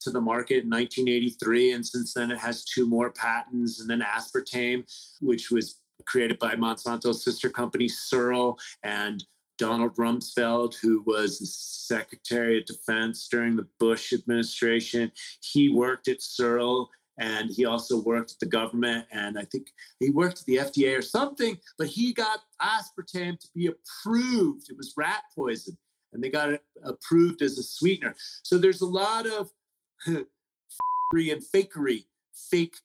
[0.00, 4.02] to the market in 1983 and since then it has two more patents and then
[4.02, 4.84] aspartame
[5.20, 9.24] which was created by Monsanto's sister company, Searle, and
[9.58, 11.38] Donald Rumsfeld, who was
[11.86, 15.10] Secretary of Defense during the Bush administration.
[15.40, 19.68] He worked at Searle and he also worked at the government and I think
[20.00, 24.70] he worked at the FDA or something, but he got aspartame to be approved.
[24.70, 25.76] It was rat poison
[26.12, 28.14] and they got it approved as a sweetener.
[28.42, 29.50] So there's a lot of
[30.06, 32.04] fakery and fakery,
[32.50, 32.76] fake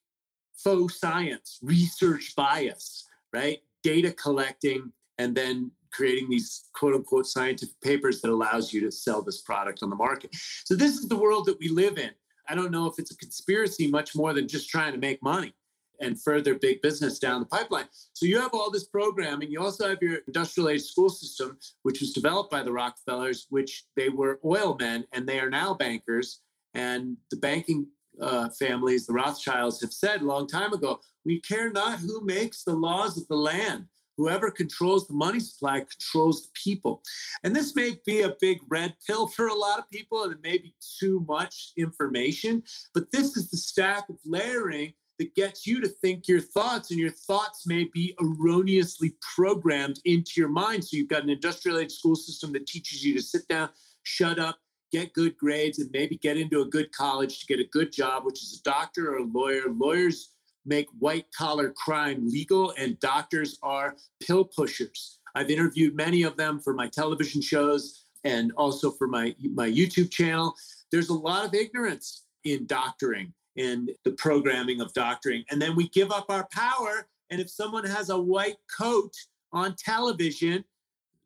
[0.56, 3.60] faux science, research bias, right?
[3.84, 9.22] Data collecting and then creating these quote unquote scientific papers that allows you to sell
[9.22, 10.34] this product on the market.
[10.64, 12.12] So this is the world that we live in.
[12.48, 15.54] I don't know if it's a conspiracy much more than just trying to make money
[16.02, 17.86] and further big business down the pipeline.
[18.14, 19.52] So you have all this programming.
[19.52, 23.86] You also have your industrial age school system, which was developed by the Rockefellers, which
[23.96, 26.42] they were oil men and they are now bankers.
[26.74, 27.88] And the banking
[28.20, 32.64] uh, families, the Rothschilds, have said a long time ago we care not who makes
[32.64, 33.86] the laws of the land,
[34.18, 37.01] whoever controls the money supply controls the people.
[37.43, 40.43] And this may be a big red pill for a lot of people, and it
[40.43, 45.80] may be too much information, but this is the stack of layering that gets you
[45.80, 50.84] to think your thoughts, and your thoughts may be erroneously programmed into your mind.
[50.84, 53.70] So you've got an industrial school system that teaches you to sit down,
[54.03, 54.57] shut up,
[54.91, 58.26] get good grades, and maybe get into a good college to get a good job,
[58.26, 59.70] which is a doctor or a lawyer.
[59.70, 60.31] Lawyers
[60.66, 65.20] make white collar crime legal, and doctors are pill pushers.
[65.36, 70.12] I've interviewed many of them for my television shows and also for my, my YouTube
[70.12, 70.53] channel.
[70.91, 75.43] There's a lot of ignorance in doctoring and the programming of doctoring.
[75.49, 77.07] And then we give up our power.
[77.30, 79.14] And if someone has a white coat
[79.53, 80.64] on television,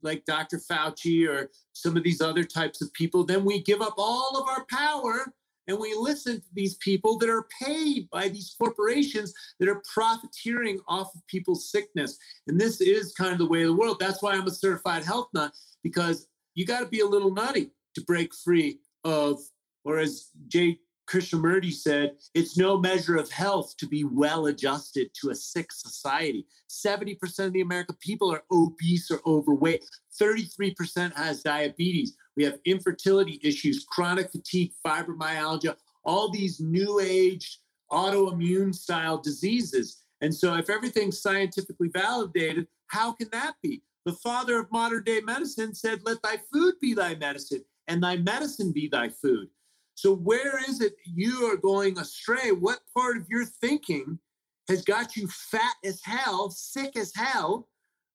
[0.01, 0.59] like Dr.
[0.59, 4.47] Fauci or some of these other types of people, then we give up all of
[4.47, 5.33] our power
[5.67, 10.79] and we listen to these people that are paid by these corporations that are profiteering
[10.87, 12.17] off of people's sickness.
[12.47, 13.97] And this is kind of the way of the world.
[13.99, 15.51] That's why I'm a certified health nut,
[15.83, 19.39] because you got to be a little nutty to break free of,
[19.83, 25.29] or as Jay Krishnamurti said, it's no measure of health to be well adjusted to
[25.29, 26.47] a sick society.
[26.69, 29.85] 70% of the American people are obese or overweight.
[30.19, 32.15] 33% has diabetes.
[32.35, 37.59] We have infertility issues, chronic fatigue, fibromyalgia, all these new age
[37.91, 40.01] autoimmune style diseases.
[40.21, 43.81] And so, if everything's scientifically validated, how can that be?
[44.05, 48.17] The father of modern day medicine said, Let thy food be thy medicine, and thy
[48.17, 49.49] medicine be thy food.
[49.95, 52.51] So, where is it you are going astray?
[52.51, 54.19] What part of your thinking
[54.67, 57.67] has got you fat as hell, sick as hell,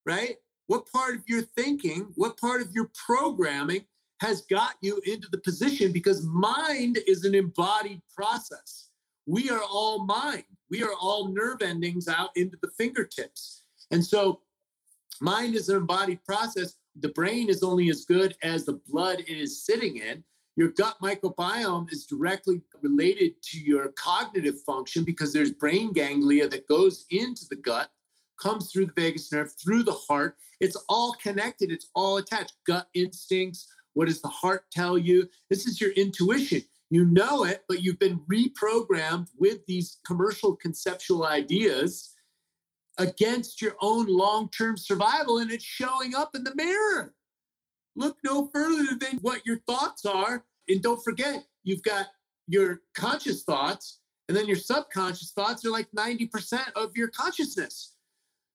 [0.05, 0.37] right?
[0.67, 3.85] What part of your thinking, what part of your programming
[4.21, 5.93] has got you into the position?
[5.93, 8.89] Because mind is an embodied process.
[9.27, 13.63] We are all mind, we are all nerve endings out into the fingertips.
[13.91, 14.41] And so,
[15.21, 16.77] mind is an embodied process.
[17.01, 20.25] The brain is only as good as the blood it is sitting in.
[20.57, 26.67] Your gut microbiome is directly related to your cognitive function because there's brain ganglia that
[26.67, 27.91] goes into the gut,
[28.39, 30.37] comes through the vagus nerve, through the heart.
[30.61, 32.55] It's all connected, it's all attached.
[32.67, 35.29] Gut instincts, what does the heart tell you?
[35.49, 36.63] This is your intuition.
[36.91, 42.15] You know it, but you've been reprogrammed with these commercial conceptual ideas
[42.99, 47.15] against your own long term survival, and it's showing up in the mirror
[47.97, 50.45] look no further than what your thoughts are.
[50.69, 52.07] And don't forget, you've got
[52.47, 57.95] your conscious thoughts, and then your subconscious thoughts are like 90% of your consciousness.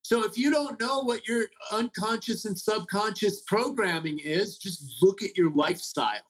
[0.06, 5.36] So if you don't know what your unconscious and subconscious programming is, just look at
[5.36, 6.22] your lifestyle.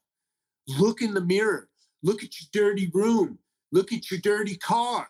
[0.80, 1.67] Look in the mirror.
[2.01, 3.38] Look at your dirty room.
[3.73, 5.09] Look at your dirty car.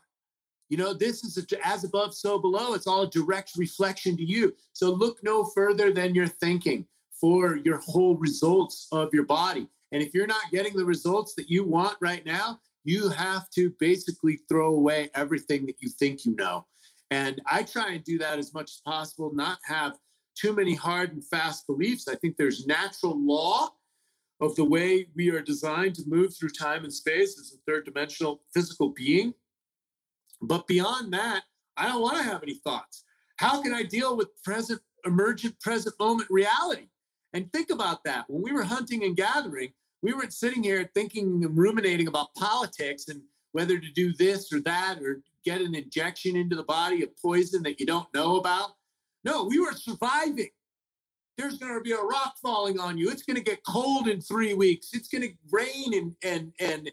[0.70, 2.74] You know, this is a, as above, so below.
[2.74, 4.56] It's all a direct reflection to you.
[4.74, 6.88] So look no further than your thinking
[7.22, 9.68] for your whole results of your body.
[9.92, 13.76] And if you're not getting the results that you want right now, you have to
[13.80, 16.66] basically throw away everything that you think you know.
[17.12, 19.98] And I try and do that as much as possible, not have
[20.36, 22.08] too many hard and fast beliefs.
[22.08, 23.70] I think there's natural law
[24.42, 27.86] of the way we are designed to move through time and space as a third
[27.86, 29.34] dimensional physical being.
[30.42, 31.44] But beyond that,
[31.78, 33.04] I don't want to have any thoughts.
[33.38, 36.88] How can I deal with present, emergent, present moment reality?
[37.34, 38.26] And think about that.
[38.28, 43.08] When we were hunting and gathering, we weren't sitting here thinking and ruminating about politics
[43.08, 43.22] and
[43.54, 47.64] whether to do this or that or get an injection into the body of poison
[47.64, 48.72] that you don't know about.
[49.24, 50.50] No, we were surviving.
[51.38, 53.10] There's going to be a rock falling on you.
[53.10, 54.90] It's going to get cold in three weeks.
[54.94, 56.88] It's going to rain in, in, in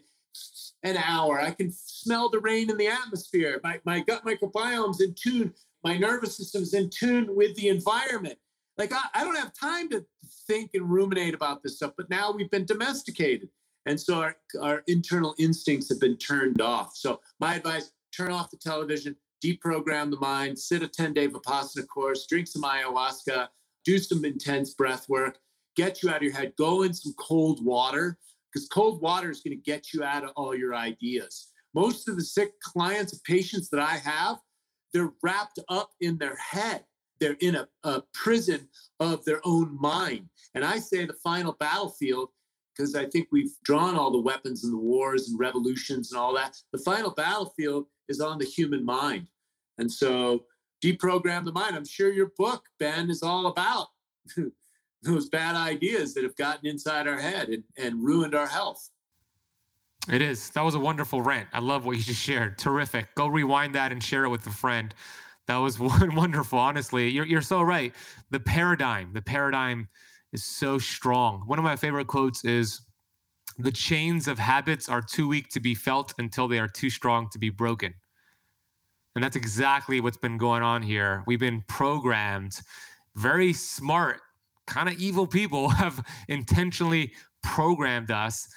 [0.83, 1.39] an hour.
[1.39, 3.61] I can smell the rain in the atmosphere.
[3.63, 5.53] My, my gut microbiome's in tune.
[5.83, 8.37] My nervous system's in tune with the environment.
[8.77, 10.05] Like, I, I don't have time to
[10.47, 13.49] think and ruminate about this stuff, but now we've been domesticated.
[13.85, 16.95] And so our, our internal instincts have been turned off.
[16.95, 21.87] So, my advice turn off the television, deprogram the mind, sit a 10 day Vipassana
[21.87, 23.47] course, drink some ayahuasca,
[23.85, 25.37] do some intense breath work,
[25.75, 28.17] get you out of your head, go in some cold water,
[28.51, 31.49] because cold water is going to get you out of all your ideas.
[31.73, 34.37] Most of the sick clients and patients that I have,
[34.93, 36.85] they're wrapped up in their head
[37.23, 38.67] they're in a, a prison
[38.99, 40.27] of their own mind.
[40.55, 42.29] And I say the final battlefield,
[42.75, 46.33] because I think we've drawn all the weapons and the wars and revolutions and all
[46.35, 46.57] that.
[46.73, 49.27] The final battlefield is on the human mind.
[49.77, 50.45] And so
[50.83, 51.75] deprogram the mind.
[51.75, 53.87] I'm sure your book, Ben, is all about
[55.01, 58.89] those bad ideas that have gotten inside our head and, and ruined our health.
[60.11, 60.49] It is.
[60.51, 61.47] That was a wonderful rant.
[61.53, 62.57] I love what you just shared.
[62.57, 63.15] Terrific.
[63.15, 64.93] Go rewind that and share it with a friend.
[65.47, 66.59] That was wonderful.
[66.59, 67.93] Honestly, you're you're so right.
[68.31, 69.87] The paradigm, the paradigm
[70.33, 71.43] is so strong.
[71.45, 72.81] One of my favorite quotes is
[73.57, 77.29] the chains of habits are too weak to be felt until they are too strong
[77.31, 77.93] to be broken.
[79.15, 81.23] And that's exactly what's been going on here.
[81.27, 82.59] We've been programmed,
[83.15, 84.21] very smart,
[84.65, 88.47] kind of evil people have intentionally programmed us.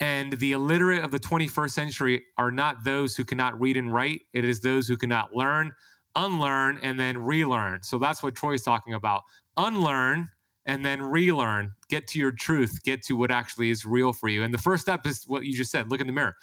[0.00, 4.22] And the illiterate of the 21st century are not those who cannot read and write,
[4.32, 5.72] it is those who cannot learn,
[6.16, 7.82] unlearn, and then relearn.
[7.84, 9.22] So that's what Troy's talking about.
[9.56, 10.28] Unlearn
[10.66, 14.44] and then relearn, get to your truth, get to what actually is real for you.
[14.44, 16.36] And the first step is what you just said look in the mirror.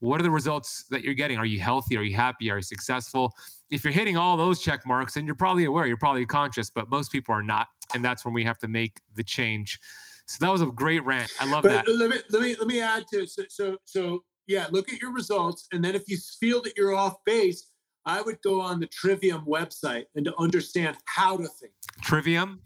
[0.00, 1.38] What are the results that you're getting?
[1.38, 1.96] Are you healthy?
[1.96, 2.50] Are you happy?
[2.50, 3.32] Are you successful?
[3.70, 6.90] If you're hitting all those check marks, then you're probably aware, you're probably conscious, but
[6.90, 7.68] most people are not.
[7.94, 9.78] And that's when we have to make the change.
[10.26, 11.30] So that was a great rant.
[11.40, 11.88] I love but that.
[11.88, 15.12] Let me let me let me add to so so so yeah, look at your
[15.12, 15.68] results.
[15.72, 17.68] And then if you feel that you're off base,
[18.04, 21.72] I would go on the Trivium website and to understand how to think.
[22.00, 22.60] Trivium?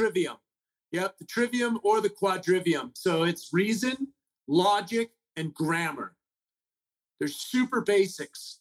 [0.00, 0.36] Trivium.
[0.92, 2.92] Yep, the trivium or the quadrivium.
[2.94, 4.08] So it's reason,
[4.48, 6.14] logic, and grammar.
[7.18, 8.60] They're super basics.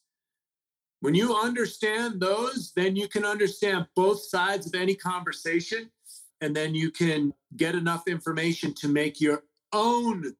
[0.99, 5.89] When you understand those, then you can understand both sides of any conversation,
[6.41, 10.35] and then you can get enough information to make your own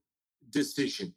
[0.49, 1.15] decision.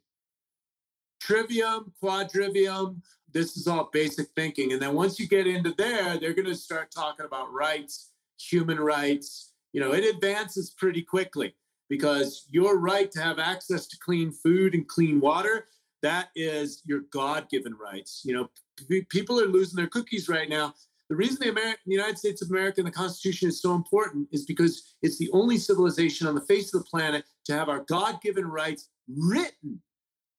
[1.19, 3.01] Trivium, quadrivium,
[3.33, 4.71] this is all basic thinking.
[4.71, 8.79] And then once you get into there, they're going to start talking about rights, human
[8.79, 9.49] rights.
[9.73, 11.55] You know, it advances pretty quickly
[11.89, 15.67] because your right to have access to clean food and clean water
[16.03, 18.21] that is your god-given rights.
[18.23, 18.49] You know
[18.89, 20.73] p- people are losing their cookies right now.
[21.09, 24.27] The reason the, Ameri- the united states of america and the constitution is so important
[24.31, 27.85] is because it's the only civilization on the face of the planet to have our
[27.87, 29.81] god-given rights written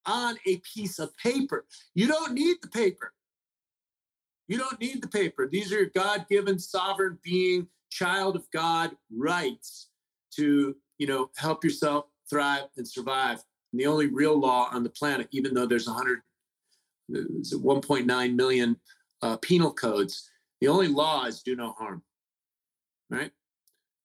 [0.06, 1.64] on a piece of paper.
[1.94, 3.14] You don't need the paper.
[4.48, 5.48] You don't need the paper.
[5.50, 9.88] These are your god-given sovereign being child of god rights
[10.34, 13.38] to you know help yourself thrive and survive
[13.74, 16.20] and the only real law on the planet, even though there's 100,
[17.08, 18.76] there's 1.9 million
[19.20, 20.30] uh, penal codes,
[20.60, 22.00] the only law is do no harm.
[23.10, 23.32] Right?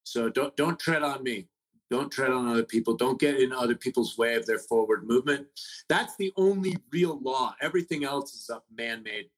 [0.05, 1.49] So don't don't tread on me.
[1.91, 2.95] Don't tread on other people.
[2.95, 5.45] Don't get in other people's way of their forward movement.
[5.87, 7.53] That's the only real law.
[7.61, 9.29] Everything else is up man-made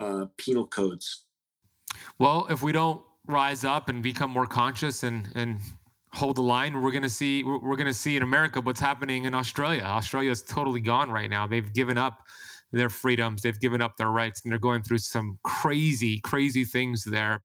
[0.00, 1.26] uh, penal codes.
[2.18, 5.60] Well, if we don't rise up and become more conscious and and
[6.12, 6.80] hold the line.
[6.80, 9.82] We're gonna see we're gonna see in America what's happening in Australia.
[9.82, 11.46] Australia is totally gone right now.
[11.46, 12.20] They've given up
[12.72, 17.04] their freedoms, they've given up their rights, and they're going through some crazy, crazy things
[17.04, 17.42] there.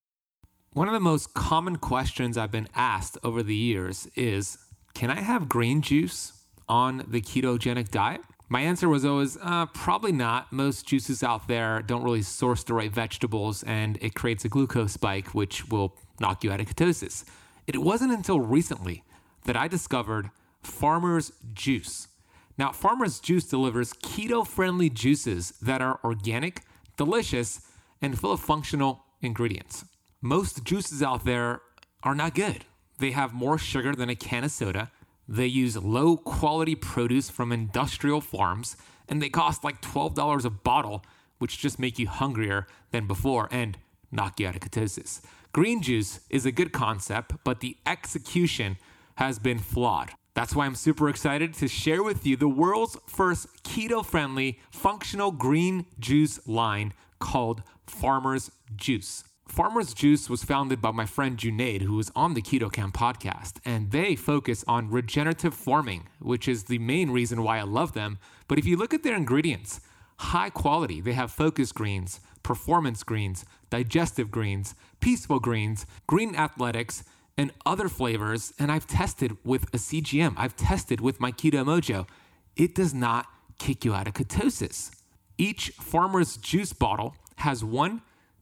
[0.73, 4.57] One of the most common questions I've been asked over the years is
[4.93, 6.33] Can I have green juice
[6.69, 8.21] on the ketogenic diet?
[8.51, 10.51] My answer was always uh, probably not.
[10.51, 14.91] Most juices out there don't really source the right vegetables, and it creates a glucose
[14.91, 17.23] spike, which will knock you out of ketosis.
[17.65, 19.05] It wasn't until recently
[19.45, 20.31] that I discovered
[20.63, 22.09] Farmer's Juice.
[22.57, 26.63] Now, Farmer's Juice delivers keto friendly juices that are organic,
[26.97, 27.61] delicious,
[28.01, 29.85] and full of functional ingredients.
[30.21, 31.61] Most juices out there
[32.03, 32.65] are not good.
[32.99, 34.91] They have more sugar than a can of soda.
[35.31, 38.75] They use low quality produce from industrial farms,
[39.07, 41.05] and they cost like $12 a bottle,
[41.39, 43.77] which just make you hungrier than before and
[44.11, 45.21] knock you out of ketosis.
[45.53, 48.75] Green juice is a good concept, but the execution
[49.15, 50.09] has been flawed.
[50.33, 55.31] That's why I'm super excited to share with you the world's first keto friendly functional
[55.31, 59.23] green juice line called Farmer's Juice.
[59.51, 63.55] Farmer's Juice was founded by my friend Junaid, who is on the Keto Camp podcast,
[63.65, 68.17] and they focus on regenerative farming, which is the main reason why I love them.
[68.47, 69.81] But if you look at their ingredients,
[70.19, 77.03] high quality, they have focus greens, performance greens, digestive greens, peaceful greens, green athletics,
[77.37, 78.53] and other flavors.
[78.57, 82.07] And I've tested with a CGM, I've tested with my Keto Mojo.
[82.55, 83.25] It does not
[83.59, 84.91] kick you out of ketosis.
[85.37, 88.01] Each farmer's juice bottle has one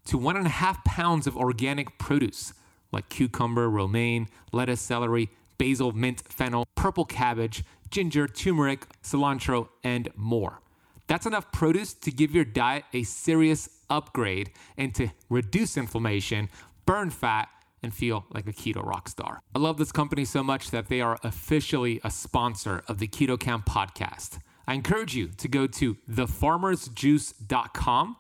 [0.10, 2.51] to one and a half pounds of organic produce
[2.91, 5.30] like cucumber, romaine, lettuce, celery,
[5.60, 10.62] basil, mint, fennel, purple cabbage, ginger, turmeric, cilantro, and more.
[11.05, 16.49] That's enough produce to give your diet a serious upgrade and to reduce inflammation,
[16.88, 17.49] burn fat,
[17.84, 19.41] and feel like a keto rock star.
[19.55, 23.39] I love this company so much that they are officially a sponsor of the Keto
[23.39, 24.39] Camp podcast.
[24.68, 28.16] I encourage you to go to thefarmersjuice.com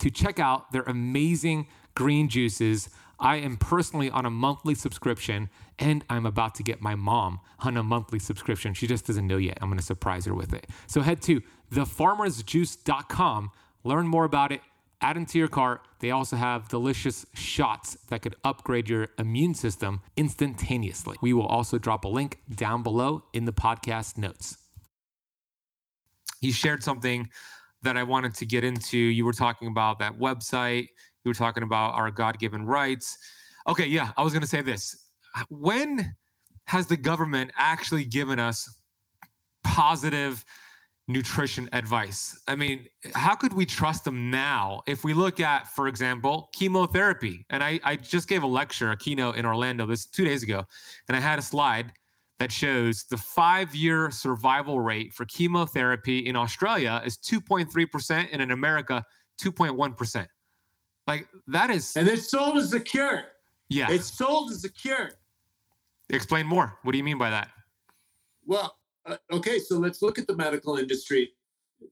[0.00, 2.90] to check out their amazing green juices.
[3.18, 7.76] I am personally on a monthly subscription and I'm about to get my mom on
[7.76, 8.74] a monthly subscription.
[8.74, 9.58] She just doesn't know yet.
[9.60, 10.66] I'm going to surprise her with it.
[10.86, 11.42] So head to
[11.72, 13.50] thefarmersjuice.com,
[13.84, 14.60] learn more about it,
[15.02, 20.02] Add into your cart, they also have delicious shots that could upgrade your immune system
[20.14, 21.16] instantaneously.
[21.22, 24.58] We will also drop a link down below in the podcast notes.
[26.42, 27.30] He shared something
[27.82, 28.98] that I wanted to get into.
[28.98, 30.88] You were talking about that website,
[31.24, 33.16] you were talking about our God given rights.
[33.68, 34.96] Okay, yeah, I was going to say this.
[35.48, 36.14] When
[36.64, 38.68] has the government actually given us
[39.64, 40.44] positive
[41.08, 42.40] nutrition advice?
[42.48, 47.44] I mean, how could we trust them now if we look at, for example, chemotherapy?
[47.50, 50.64] And I, I just gave a lecture, a keynote in Orlando this two days ago,
[51.08, 51.92] and I had a slide
[52.40, 58.50] that shows the five year survival rate for chemotherapy in Australia is 2.3%, and in
[58.50, 59.04] America,
[59.40, 60.26] 2.1%.
[61.06, 61.94] Like that is.
[61.96, 63.24] And it's sold as a cure.
[63.68, 63.88] Yeah.
[63.90, 65.10] It's sold as a cure.
[66.08, 66.78] Explain more.
[66.82, 67.50] What do you mean by that?
[68.46, 68.74] Well,
[69.04, 71.32] uh, okay, so let's look at the medical industry.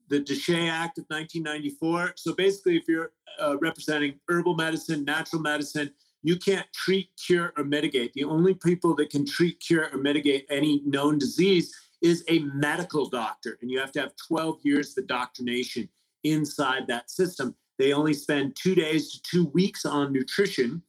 [0.09, 2.15] The DSHEA Act of 1994.
[2.17, 5.91] So basically, if you're uh, representing herbal medicine, natural medicine,
[6.23, 8.13] you can't treat, cure, or mitigate.
[8.13, 13.09] The only people that can treat, cure, or mitigate any known disease is a medical
[13.09, 13.59] doctor.
[13.61, 15.89] And you have to have 12 years of indoctrination
[16.25, 17.55] inside that system.
[17.79, 20.83] They only spend two days to two weeks on nutrition.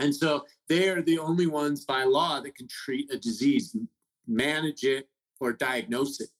[0.00, 3.76] And so they're the only ones by law that can treat a disease,
[4.26, 5.08] manage it,
[5.40, 6.30] or diagnose it.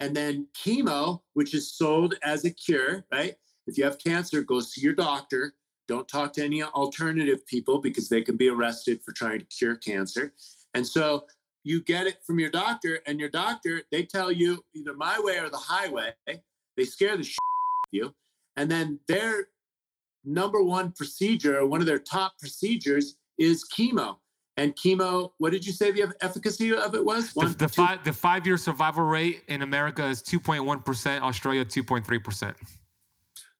[0.00, 3.34] And then chemo, which is sold as a cure, right?
[3.66, 5.54] If you have cancer, go see your doctor.
[5.88, 9.76] Don't talk to any alternative people because they can be arrested for trying to cure
[9.76, 10.32] cancer.
[10.74, 11.26] And so
[11.64, 15.38] you get it from your doctor, and your doctor, they tell you either my way
[15.38, 16.12] or the highway.
[16.76, 18.14] They scare the shit out of you.
[18.56, 19.48] And then their
[20.24, 24.16] number one procedure, one of their top procedures, is chemo.
[24.56, 27.30] And chemo, what did you say the efficacy of it was?
[27.34, 30.80] One, the, the five the five year survival rate in America is two point one
[30.80, 31.24] percent.
[31.24, 32.56] Australia two point three percent.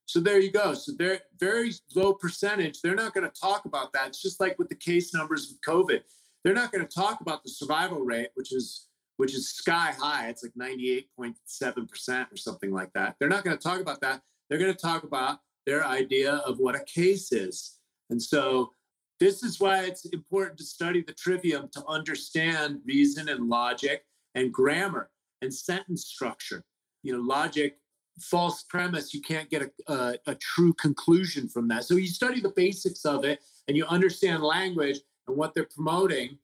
[0.06, 0.74] So there you go.
[0.74, 2.80] So they're very low percentage.
[2.80, 4.08] They're not going to talk about that.
[4.08, 6.00] It's just like with the case numbers with COVID.
[6.44, 10.28] They're not going to talk about the survival rate, which is which is sky high.
[10.28, 13.14] It's like 98.7% or something like that.
[13.20, 14.20] They're not going to talk about that.
[14.48, 17.78] They're going to talk about their idea of what a case is.
[18.10, 18.72] And so
[19.20, 24.02] this is why it's important to study the trivium to understand reason and logic
[24.34, 26.64] and grammar and sentence structure.
[27.04, 27.76] You know, logic,
[28.20, 31.84] false premise, you can't get a, a, a true conclusion from that.
[31.84, 34.98] So you study the basics of it and you understand language
[35.28, 36.38] and what they're promoting.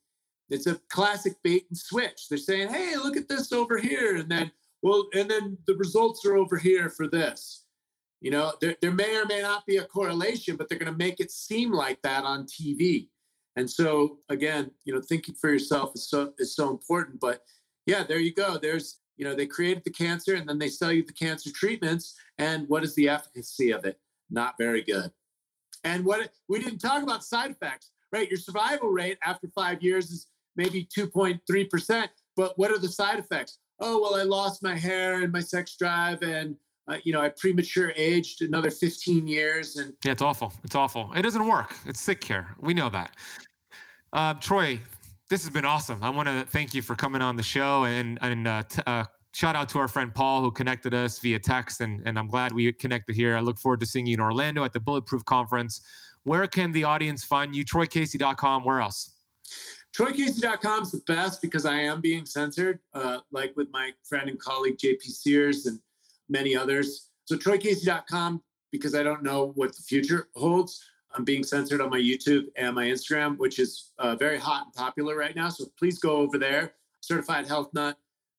[0.51, 2.29] It's a classic bait and switch.
[2.29, 4.17] They're saying, hey, look at this over here.
[4.17, 4.51] And then,
[4.83, 7.65] well, and then the results are over here for this.
[8.21, 10.99] You know, there, there may or may not be a correlation, but they're going to
[10.99, 13.09] make it seem like that on TV.
[13.57, 17.21] And so, again, you know, thinking for yourself is so is so important.
[17.21, 17.43] But
[17.87, 18.57] yeah, there you go.
[18.57, 22.15] There's, you know, they created the cancer and then they sell you the cancer treatments.
[22.39, 23.99] And what is the efficacy of it?
[24.31, 25.11] Not very good.
[25.85, 28.29] And what we didn't talk about side effects, right?
[28.31, 32.09] Your survival rate after five years is maybe 2.3%.
[32.37, 33.59] But what are the side effects?
[33.81, 36.57] Oh, well, I lost my hair and my sex drive and
[36.89, 39.77] uh, you know, I premature aged another 15 years.
[39.77, 40.53] And yeah, it's awful.
[40.65, 41.13] It's awful.
[41.15, 41.75] It doesn't work.
[41.85, 42.57] It's sick care.
[42.61, 43.15] We know that.
[44.13, 44.81] Uh, Troy,
[45.29, 46.03] this has been awesome.
[46.03, 49.05] I want to thank you for coming on the show and and uh, t- uh,
[49.35, 52.53] shout out to our friend Paul who connected us via text, and and I'm glad
[52.53, 53.37] we connected here.
[53.37, 55.83] I look forward to seeing you in Orlando at the Bulletproof Conference.
[56.25, 57.65] Where can the audience find you?
[57.65, 58.65] TroyCasey.com.
[58.65, 59.15] Where else?
[59.97, 64.39] TroyCasey.com is the best because I am being censored, uh, like with my friend and
[64.39, 65.79] colleague JP Sears and
[66.29, 67.11] many others.
[67.25, 70.83] So TroyCasey.com, because I don't know what the future holds.
[71.15, 74.75] I'm being censored on my YouTube and my Instagram, which is uh, very hot and
[74.75, 75.49] popular right now.
[75.49, 76.75] So please go over there.
[77.01, 77.97] Certified Health Nut,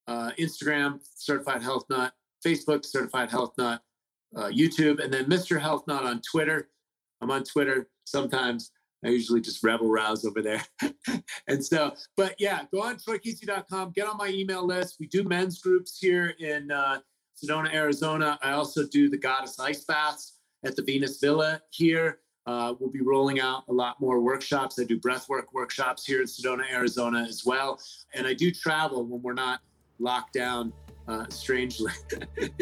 [0.08, 2.14] uh, Instagram, Certified Health Nut,
[2.46, 3.82] Facebook, Certified Health Nut,
[4.36, 5.60] uh, YouTube, and then Mr.
[5.60, 6.70] Health Nut on Twitter.
[7.22, 8.72] I'm on Twitter sometimes.
[9.04, 10.64] I usually just rebel rouse over there.
[11.48, 14.98] and so, but yeah, go on troycasey.com, get on my email list.
[15.00, 17.00] We do men's groups here in uh,
[17.42, 18.38] Sedona, Arizona.
[18.42, 22.20] I also do the Goddess Ice Baths at the Venus Villa here.
[22.50, 24.80] Uh, we'll be rolling out a lot more workshops.
[24.80, 27.80] I do breathwork workshops here in Sedona, Arizona as well.
[28.16, 29.62] And I do travel when we're not
[30.00, 30.74] locked down,
[31.08, 31.92] uh, strangely,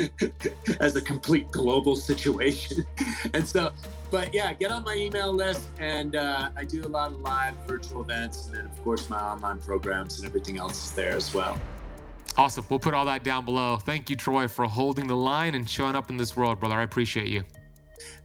[0.82, 2.86] as a complete global situation.
[3.34, 3.72] and so,
[4.12, 5.70] but yeah, get on my email list.
[5.80, 8.48] And uh, I do a lot of live virtual events.
[8.48, 11.58] And then, of course, my online programs and everything else is there as well.
[12.36, 12.66] Awesome.
[12.68, 13.78] We'll put all that down below.
[13.78, 16.76] Thank you, Troy, for holding the line and showing up in this world, brother.
[16.76, 17.46] I appreciate you.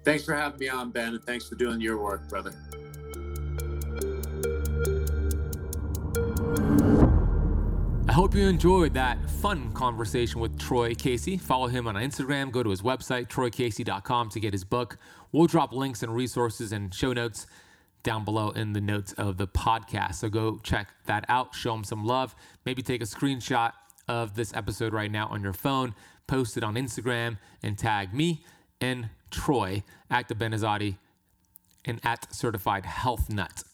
[0.04, 2.52] Thanks for having me on, Ben, and thanks for doing your work, brother.
[8.08, 11.38] I hope you enjoyed that fun conversation with Troy Casey.
[11.38, 14.98] Follow him on Instagram, go to his website, troycasey.com, to get his book.
[15.32, 17.46] We'll drop links and resources and show notes
[18.02, 20.16] down below in the notes of the podcast.
[20.16, 22.34] So go check that out, show him some love.
[22.66, 23.72] Maybe take a screenshot
[24.08, 25.94] of this episode right now on your phone,
[26.26, 28.44] post it on Instagram, and tag me
[28.80, 30.96] and Troy at the Ben Azadi
[31.84, 33.64] and at Certified Health Nut.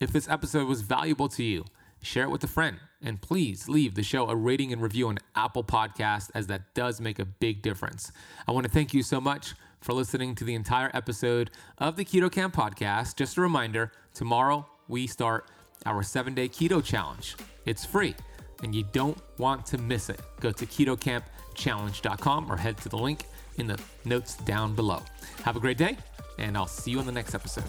[0.00, 1.64] If this episode was valuable to you,
[2.00, 5.18] share it with a friend, and please leave the show a rating and review on
[5.36, 8.10] Apple Podcast, as that does make a big difference.
[8.48, 12.04] I want to thank you so much for listening to the entire episode of the
[12.04, 13.16] Keto Kamp podcast.
[13.16, 15.46] Just a reminder tomorrow we start
[15.84, 17.36] our seven day keto challenge.
[17.66, 18.14] It's free
[18.62, 20.20] and you don't want to miss it.
[20.40, 23.26] Go to ketokampchallenge.com or head to the link
[23.56, 25.02] in the notes down below.
[25.44, 25.96] Have a great day,
[26.38, 27.64] and I'll see you in the next episode.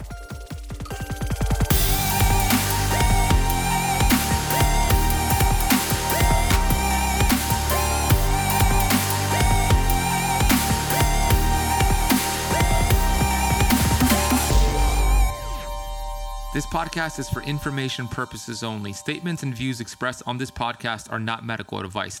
[16.54, 18.92] This podcast is for information purposes only.
[18.92, 22.20] Statements and views expressed on this podcast are not medical advice.